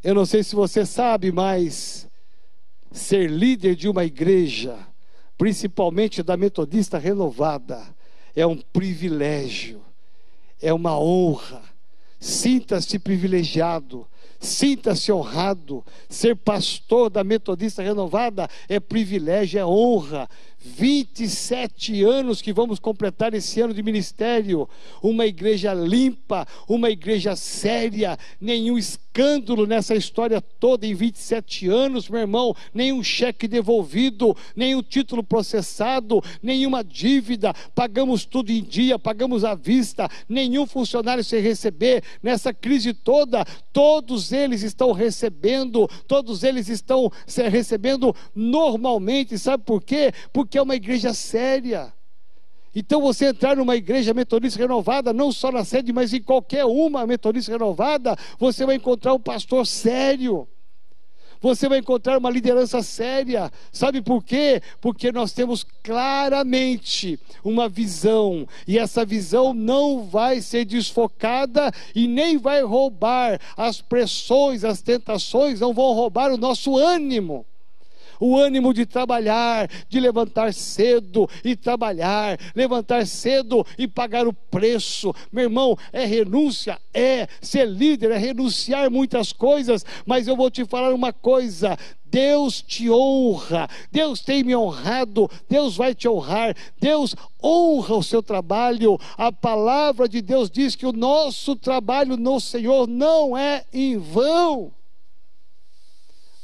Eu 0.03 0.15
não 0.15 0.27
sei 0.27 0.43
se 0.43 0.55
você 0.55 0.85
sabe, 0.85 1.33
mas 1.33 2.07
ser 2.93 3.31
líder 3.31 3.75
de 3.75 3.89
uma 3.89 4.05
igreja, 4.05 4.77
principalmente 5.37 6.23
da 6.23 6.37
Metodista 6.37 6.99
Renovada, 6.99 7.83
é 8.37 8.47
um 8.47 8.57
privilégio, 8.57 9.81
é 10.61 10.73
uma 10.73 10.99
honra. 10.99 11.63
Sinta-se 12.21 12.99
privilegiado, 12.99 14.07
sinta-se 14.41 15.11
honrado. 15.11 15.85
Ser 16.09 16.37
pastor 16.37 17.11
da 17.11 17.25
Metodista 17.25 17.83
Renovada 17.83 18.49
é 18.69 18.79
privilégio, 18.79 19.61
é 19.61 19.67
honra. 19.67 20.29
27 20.65 22.03
anos 22.03 22.41
que 22.41 22.53
vamos 22.53 22.79
completar 22.79 23.35
esse 23.35 23.61
ano 23.61 23.75
de 23.75 23.83
ministério, 23.83 24.67
uma 25.03 25.27
igreja 25.27 25.75
limpa, 25.75 26.49
uma 26.67 26.89
igreja 26.89 27.37
séria, 27.37 28.19
nenhum 28.41 28.79
escândalo 28.79 29.67
nessa 29.67 29.95
história 29.95 30.41
toda 30.41 30.87
em 30.87 30.95
27 30.95 31.69
anos, 31.69 32.09
meu 32.09 32.21
irmão, 32.21 32.57
nenhum 32.73 33.03
cheque 33.03 33.47
devolvido, 33.47 34.35
nenhum 34.57 34.83
título 34.83 35.23
processado, 35.23 36.23
nenhuma 36.43 36.83
dívida, 36.83 37.53
pagamos 37.75 38.25
tudo 38.25 38.51
em 38.51 38.63
dia, 38.63 38.99
pagamos 38.99 39.45
à 39.45 39.55
vista, 39.55 40.09
nenhum 40.27 40.67
funcionário 40.67 41.23
sem 41.23 41.43
receber, 41.43 42.03
nessa 42.23 42.55
crise 42.55 42.95
toda, 42.95 43.45
todos 43.71 44.14
eles 44.33 44.63
estão 44.63 44.93
recebendo, 44.93 45.87
todos 46.07 46.43
eles 46.43 46.69
estão 46.69 47.11
recebendo 47.51 48.15
normalmente, 48.35 49.39
sabe 49.39 49.65
por 49.65 49.83
quê? 49.83 50.13
Porque 50.33 50.55
que 50.55 50.59
é 50.59 50.63
uma 50.63 50.77
igreja 50.77 51.13
séria. 51.13 51.93
Então 52.73 53.01
você 53.01 53.27
entrar 53.27 53.57
numa 53.57 53.75
igreja 53.75 54.15
metodista 54.15 54.61
renovada, 54.61 55.13
não 55.13 55.33
só 55.33 55.51
na 55.51 55.65
sede, 55.65 55.93
mas 55.93 56.15
em 56.15 56.23
qualquer 56.23 56.65
uma 56.65 57.05
metodista 57.05 57.51
renovada, 57.51 58.17
você 58.39 58.65
vai 58.65 58.77
encontrar 58.77 59.15
um 59.15 59.19
pastor 59.19 59.67
sério. 59.67 60.47
Você 61.45 61.69
vai 61.69 61.81
encontrar 61.81 62.17
uma 62.17 62.31
liderança 62.31 62.83
séria. 62.83 63.53
Sabe 63.71 64.01
por 64.01 64.25
quê? 64.25 64.63
Porque 64.81 65.13
nós 65.13 65.31
temos 65.33 65.63
claramente 65.83 67.21
uma 67.45 67.69
visão, 67.69 68.49
e 68.67 68.79
essa 68.79 69.05
visão 69.05 69.53
não 69.53 70.05
vai 70.05 70.41
ser 70.41 70.65
desfocada 70.65 71.71
e 71.95 72.09
nem 72.09 72.39
vai 72.39 72.63
roubar 72.63 73.39
as 73.59 73.83
pressões, 73.83 74.65
as 74.65 74.81
tentações, 74.81 75.61
não 75.61 75.75
vão 75.75 75.93
roubar 75.93 76.33
o 76.33 76.39
nosso 76.39 76.79
ânimo 76.79 77.45
o 78.21 78.37
ânimo 78.37 78.73
de 78.73 78.87
trabalhar, 78.87 79.69
de 79.89 80.01
levantar 80.01 80.53
cedo 80.53 81.29
e 81.45 81.57
trabalhar, 81.57 82.39
levantar 82.55 83.07
cedo 83.07 83.67
e 83.79 83.87
pagar 83.87 84.27
o 84.27 84.33
preço. 84.33 85.15
Meu 85.33 85.45
irmão, 85.45 85.77
é 85.93 86.05
renúncia, 86.05 86.79
é 86.93 87.29
ser 87.41 87.67
líder, 87.67 88.11
é 88.11 88.19
renunciar 88.19 88.91
muitas 88.91 89.33
coisas, 89.33 89.85
mas 90.07 90.29
eu 90.29 90.37
vou 90.37 90.51
te 90.51 90.65
falar 90.65 90.95
uma 90.95 91.13
coisa: 91.13 91.77
Deus 92.15 92.63
te 92.63 92.89
honra, 92.89 93.69
Deus 93.91 94.21
tem 94.21 94.45
me 94.45 94.55
honrado, 94.55 95.29
Deus 95.49 95.77
vai 95.77 95.97
te 95.97 96.09
honrar, 96.09 96.55
Deus 96.79 97.17
honra 97.43 97.97
o 97.97 98.03
seu 98.05 98.23
trabalho. 98.23 98.97
A 99.19 99.33
palavra 99.33 100.09
de 100.09 100.23
Deus 100.23 100.49
diz 100.49 100.77
que 100.77 100.87
o 100.87 100.93
nosso 100.93 101.57
trabalho 101.57 102.17
no 102.17 102.39
Senhor 102.39 102.87
não 102.87 103.37
é 103.37 103.65
em 103.73 103.99
vão. 103.99 104.73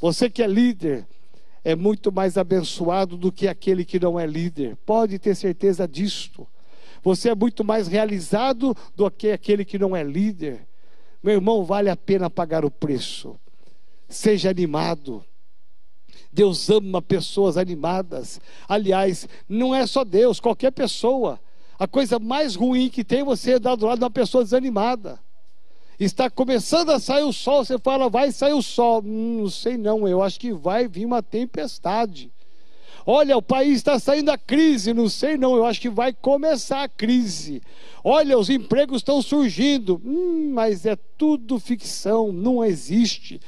Você 0.01 0.29
que 0.29 0.43
é 0.43 0.47
líder, 0.49 1.07
é 1.65 1.75
muito 1.75 2.11
mais 2.11 2.37
abençoado 2.37 3.17
do 3.17 3.31
que 3.31 3.47
aquele 3.47 3.85
que 3.85 4.01
não 4.01 4.19
é 4.19 4.27
líder. 4.27 4.77
Pode 4.87 5.19
ter 5.19 5.35
certeza 5.35 5.87
disto. 5.87 6.47
Você 7.03 7.31
é 7.31 7.35
muito 7.35 7.65
mais 7.65 7.89
realizado 7.89 8.77
do 8.95 9.11
que 9.11 9.31
aquele 9.31 9.65
que 9.65 9.79
não 9.79 9.95
é 9.95 10.03
líder. 10.03 10.67
Meu 11.23 11.35
irmão, 11.35 11.65
vale 11.65 11.91
a 11.91 11.97
pena 11.97 12.31
pagar 12.31 12.65
o 12.65 12.71
preço. 12.71 13.39
Seja 14.09 14.51
animado. 14.51 15.25
Deus 16.33 16.69
ama 16.71 17.03
pessoas 17.03 17.57
animadas. 17.57 18.41
Aliás, 18.69 19.29
não 19.49 19.75
é 19.75 19.87
só 19.87 20.05
Deus, 20.05 20.41
qualquer 20.41 20.71
pessoa. 20.71 21.41
A 21.79 21.87
coisa 21.87 22.19
mais 22.19 22.55
ruim 22.55 22.89
que 22.89 23.05
tem 23.05 23.21
é 23.21 23.25
você 23.25 23.59
dar 23.59 23.75
do 23.75 23.87
lado 23.87 23.99
de 23.99 24.05
uma 24.05 24.11
pessoa 24.11 24.45
desanimada 24.45 25.19
está 26.05 26.31
começando 26.31 26.91
a 26.91 26.99
sair 26.99 27.25
o 27.25 27.33
sol, 27.33 27.63
você 27.63 27.79
fala, 27.79 28.09
vai 28.09 28.33
sair 28.33 28.55
o 28.55 28.63
sol. 28.63 29.03
Hum, 29.05 29.43
não 29.43 29.51
sei 29.51 29.77
não, 29.77 30.09
eu 30.09 30.23
acho 30.23 30.41
que 30.41 30.53
vai 30.53 30.89
vir 30.89 31.05
uma 31.05 31.23
tempestade. 31.23 32.33
Olha, 33.05 33.37
o 33.37 33.43
país 33.43 33.77
está 33.77 33.99
saindo 33.99 34.27
da 34.27 34.39
crise, 34.39 34.95
não 34.95 35.09
sei 35.09 35.37
não, 35.37 35.57
eu 35.57 35.65
acho 35.65 35.81
que 35.81 35.91
vai 35.91 36.13
começar 36.13 36.83
a 36.83 36.89
crise. 36.89 37.63
Olha, 38.03 38.39
os 38.39 38.49
empregos 38.49 38.99
estão 38.99 39.21
surgindo, 39.21 40.01
hum, 40.05 40.53
mas 40.55 40.87
é 40.87 40.97
tudo 41.19 41.59
ficção, 41.59 42.33
não 42.33 42.65
existe. 42.65 43.41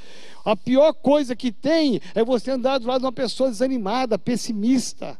A 0.45 0.55
pior 0.55 0.93
coisa 0.93 1.35
que 1.35 1.51
tem 1.51 2.01
é 2.13 2.23
você 2.23 2.51
andar 2.51 2.77
do 2.77 2.87
lado 2.87 3.01
de 3.01 3.05
uma 3.05 3.11
pessoa 3.11 3.49
desanimada, 3.49 4.19
pessimista. 4.19 5.17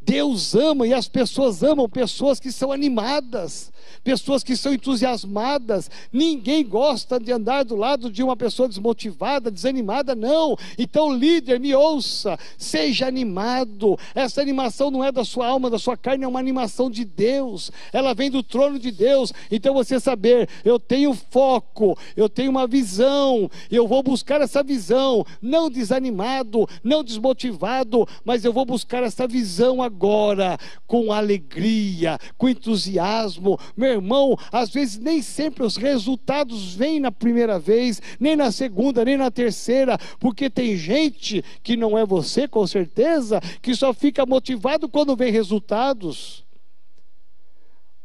Deus 0.00 0.54
ama 0.54 0.86
e 0.86 0.92
as 0.92 1.08
pessoas 1.08 1.62
amam 1.62 1.88
pessoas 1.88 2.38
que 2.38 2.52
são 2.52 2.70
animadas 2.70 3.72
pessoas 4.02 4.42
que 4.42 4.56
são 4.56 4.72
entusiasmadas. 4.72 5.90
Ninguém 6.12 6.64
gosta 6.64 7.18
de 7.18 7.32
andar 7.32 7.64
do 7.64 7.76
lado 7.76 8.10
de 8.10 8.22
uma 8.22 8.36
pessoa 8.36 8.68
desmotivada, 8.68 9.50
desanimada, 9.50 10.14
não. 10.14 10.56
Então, 10.78 11.12
líder, 11.12 11.60
me 11.60 11.74
ouça, 11.74 12.38
seja 12.58 13.06
animado. 13.06 13.98
Essa 14.14 14.40
animação 14.40 14.90
não 14.90 15.04
é 15.04 15.10
da 15.10 15.24
sua 15.24 15.46
alma, 15.46 15.70
da 15.70 15.78
sua 15.78 15.96
carne, 15.96 16.24
é 16.24 16.28
uma 16.28 16.40
animação 16.40 16.90
de 16.90 17.04
Deus. 17.04 17.70
Ela 17.92 18.14
vem 18.14 18.30
do 18.30 18.42
trono 18.42 18.78
de 18.78 18.90
Deus. 18.90 19.32
Então, 19.50 19.74
você 19.74 19.98
saber, 19.98 20.48
eu 20.64 20.78
tenho 20.78 21.14
foco, 21.14 21.98
eu 22.16 22.28
tenho 22.28 22.50
uma 22.50 22.66
visão, 22.66 23.50
eu 23.70 23.86
vou 23.86 24.02
buscar 24.02 24.40
essa 24.40 24.62
visão, 24.62 25.24
não 25.40 25.70
desanimado, 25.70 26.68
não 26.82 27.02
desmotivado, 27.02 28.06
mas 28.24 28.44
eu 28.44 28.52
vou 28.52 28.64
buscar 28.64 29.02
essa 29.02 29.26
visão 29.26 29.82
agora, 29.82 30.58
com 30.86 31.12
alegria, 31.12 32.18
com 32.36 32.48
entusiasmo, 32.48 33.58
meu 33.76 33.90
irmão, 33.90 34.36
às 34.52 34.70
vezes 34.70 34.98
nem 34.98 35.20
sempre 35.20 35.64
os 35.64 35.76
resultados 35.76 36.74
vêm 36.74 37.00
na 37.00 37.10
primeira 37.10 37.58
vez, 37.58 38.00
nem 38.20 38.36
na 38.36 38.52
segunda, 38.52 39.04
nem 39.04 39.16
na 39.16 39.30
terceira, 39.30 39.98
porque 40.18 40.48
tem 40.48 40.76
gente 40.76 41.44
que 41.62 41.76
não 41.76 41.98
é 41.98 42.04
você, 42.06 42.46
com 42.46 42.66
certeza, 42.66 43.40
que 43.60 43.74
só 43.74 43.92
fica 43.92 44.24
motivado 44.24 44.88
quando 44.88 45.16
vem 45.16 45.32
resultados. 45.32 46.44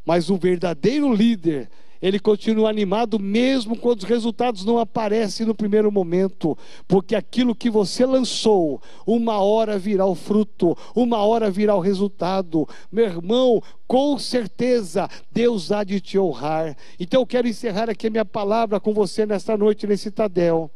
Mas 0.06 0.30
o 0.30 0.38
verdadeiro 0.38 1.14
líder, 1.14 1.70
ele 2.02 2.20
continua 2.20 2.70
animado 2.70 3.20
mesmo 3.20 3.76
quando 3.76 4.00
os 4.00 4.06
resultados 4.06 4.64
não 4.64 4.78
aparecem 4.78 5.46
no 5.46 5.54
primeiro 5.54 5.92
momento, 5.92 6.58
porque 6.88 7.16
aquilo 7.16 7.56
que 7.56 7.70
você 7.70 8.06
lançou, 8.06 8.82
uma 9.06 9.40
hora 9.40 9.78
virá 9.78 10.06
o 10.06 10.16
fruto, 10.16 10.78
uma 10.96 11.18
hora 11.18 11.52
virá 11.52 11.76
o 11.76 11.82
resultado. 11.82 12.68
Meu 12.92 13.06
irmão, 13.06 13.62
com 13.88 14.18
certeza 14.18 15.10
Deus 15.32 15.72
há 15.72 15.84
de 15.84 16.00
te 16.00 16.18
honrar. 16.18 16.78
Então 17.00 17.22
eu 17.22 17.28
quero 17.28 17.48
encerrar 17.48 17.90
aqui 17.90 18.08
a 18.08 18.12
minha 18.12 18.26
palavra 18.26 18.80
com 18.80 18.94
você 18.94 19.26
nesta 19.26 19.58
noite 19.58 19.88
nesse 19.88 20.12
Tadel. 20.12 20.72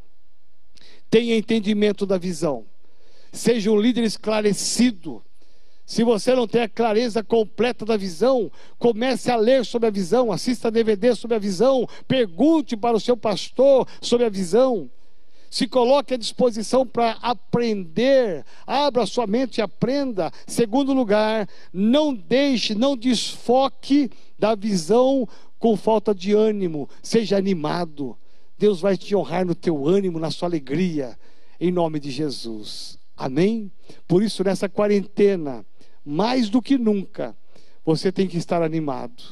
tenha 1.09 1.37
entendimento 1.37 2.05
da 2.05 2.17
visão. 2.17 2.65
Seja 3.31 3.71
um 3.71 3.79
líder 3.79 4.03
esclarecido. 4.03 5.23
Se 5.93 6.03
você 6.03 6.33
não 6.33 6.47
tem 6.47 6.63
a 6.63 6.67
clareza 6.67 7.23
completa 7.23 7.85
da 7.85 7.95
visão, 7.95 8.51
comece 8.79 9.29
a 9.29 9.35
ler 9.35 9.63
sobre 9.63 9.87
a 9.87 9.91
visão, 9.91 10.31
assista 10.31 10.71
DVD 10.71 11.13
sobre 11.13 11.35
a 11.35 11.39
visão, 11.39 11.87
pergunte 12.07 12.75
para 12.75 12.97
o 12.97 12.99
seu 12.99 13.15
pastor 13.15 13.87
sobre 14.01 14.25
a 14.25 14.29
visão. 14.29 14.89
Se 15.51 15.67
coloque 15.67 16.15
à 16.15 16.17
disposição 16.17 16.83
para 16.83 17.11
aprender, 17.21 18.43
abra 18.65 19.05
sua 19.05 19.27
mente 19.27 19.59
e 19.59 19.61
aprenda. 19.61 20.31
Segundo 20.47 20.93
lugar, 20.93 21.47
não 21.71 22.11
deixe, 22.11 22.73
não 22.73 22.97
desfoque 22.97 24.09
da 24.39 24.55
visão 24.55 25.29
com 25.59 25.77
falta 25.77 26.11
de 26.11 26.33
ânimo, 26.33 26.89
seja 27.03 27.37
animado. 27.37 28.17
Deus 28.57 28.81
vai 28.81 28.97
te 28.97 29.15
honrar 29.15 29.45
no 29.45 29.53
teu 29.53 29.87
ânimo, 29.87 30.17
na 30.17 30.31
sua 30.31 30.47
alegria, 30.47 31.15
em 31.59 31.71
nome 31.71 31.99
de 31.99 32.09
Jesus. 32.09 32.97
Amém? 33.15 33.71
Por 34.07 34.23
isso, 34.23 34.43
nessa 34.43 34.67
quarentena, 34.67 35.63
mais 36.05 36.49
do 36.49 36.61
que 36.61 36.77
nunca, 36.77 37.35
você 37.85 38.11
tem 38.11 38.27
que 38.27 38.37
estar 38.37 38.61
animado. 38.61 39.23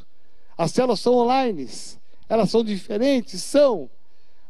As 0.58 0.72
células 0.72 1.00
são 1.00 1.16
online, 1.16 1.68
elas 2.30 2.50
são 2.50 2.64
diferentes, 2.64 3.42
são, 3.42 3.90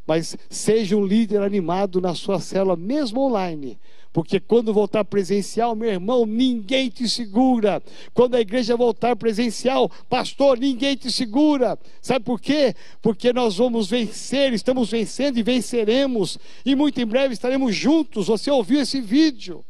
mas 0.06 0.36
seja 0.50 0.98
um 0.98 1.06
líder 1.06 1.42
animado 1.42 2.02
na 2.02 2.14
sua 2.14 2.40
célula, 2.40 2.76
mesmo 2.76 3.22
online. 3.22 3.80
Porque 4.14 4.42
quando 4.42 4.74
voltar 4.74 5.06
presencial, 5.06 5.74
meu 5.74 5.90
irmão, 5.90 6.26
ninguém 6.26 6.90
te 6.90 7.08
segura. 7.08 7.82
Quando 8.14 8.36
a 8.36 8.42
igreja 8.42 8.76
voltar 8.76 9.16
presencial, 9.16 9.90
pastor, 10.10 10.58
ninguém 10.58 10.98
te 10.98 11.10
segura. 11.10 11.80
Sabe 12.02 12.26
por 12.26 12.42
quê? 12.42 12.76
Porque 13.02 13.32
nós 13.32 13.56
vamos 13.56 13.90
vencer, 13.90 14.52
estamos 14.54 14.92
vencendo 14.92 15.38
e 15.38 15.44
venceremos. 15.44 16.38
E 16.66 16.76
muito 16.76 17.00
em 17.00 17.06
breve 17.06 17.34
estaremos 17.34 17.74
juntos. 17.74 18.28
Você 18.28 18.52
ouviu 18.52 18.82
esse 18.82 19.00
vídeo? 19.00 19.64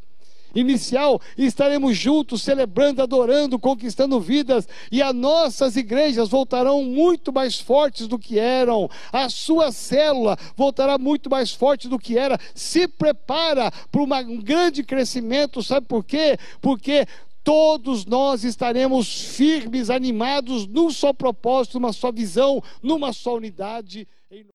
Inicial 0.54 1.22
estaremos 1.38 1.98
juntos 1.98 2.42
celebrando, 2.42 3.02
adorando, 3.02 3.60
conquistando 3.60 4.20
vidas 4.20 4.68
e 4.92 5.02
as 5.02 5.14
nossas 5.14 5.76
igrejas 5.76 6.30
voltarão 6.30 6.84
muito 6.84 7.32
mais 7.32 7.60
fortes 7.60 8.08
do 8.08 8.20
que 8.20 8.40
eram. 8.40 8.90
A 9.12 9.30
sua 9.30 9.72
célula 9.72 10.38
voltará 10.56 10.98
muito 10.98 11.30
mais 11.30 11.52
forte 11.52 11.88
do 11.88 12.00
que 12.00 12.18
era. 12.18 12.38
Se 12.54 12.88
prepara 12.88 13.72
para 13.92 14.02
um 14.02 14.42
grande 14.42 14.84
crescimento, 14.84 15.64
sabe 15.64 15.86
por 15.88 16.04
quê? 16.04 16.38
Porque 16.60 17.06
todos 17.44 18.06
nós 18.06 18.44
estaremos 18.44 19.36
firmes, 19.36 19.90
animados 19.90 20.68
num 20.68 20.90
só 20.90 21.12
propósito, 21.12 21.80
numa 21.80 21.94
só 21.94 22.12
visão, 22.12 22.62
numa 22.82 23.14
só 23.14 23.36
unidade. 23.36 24.08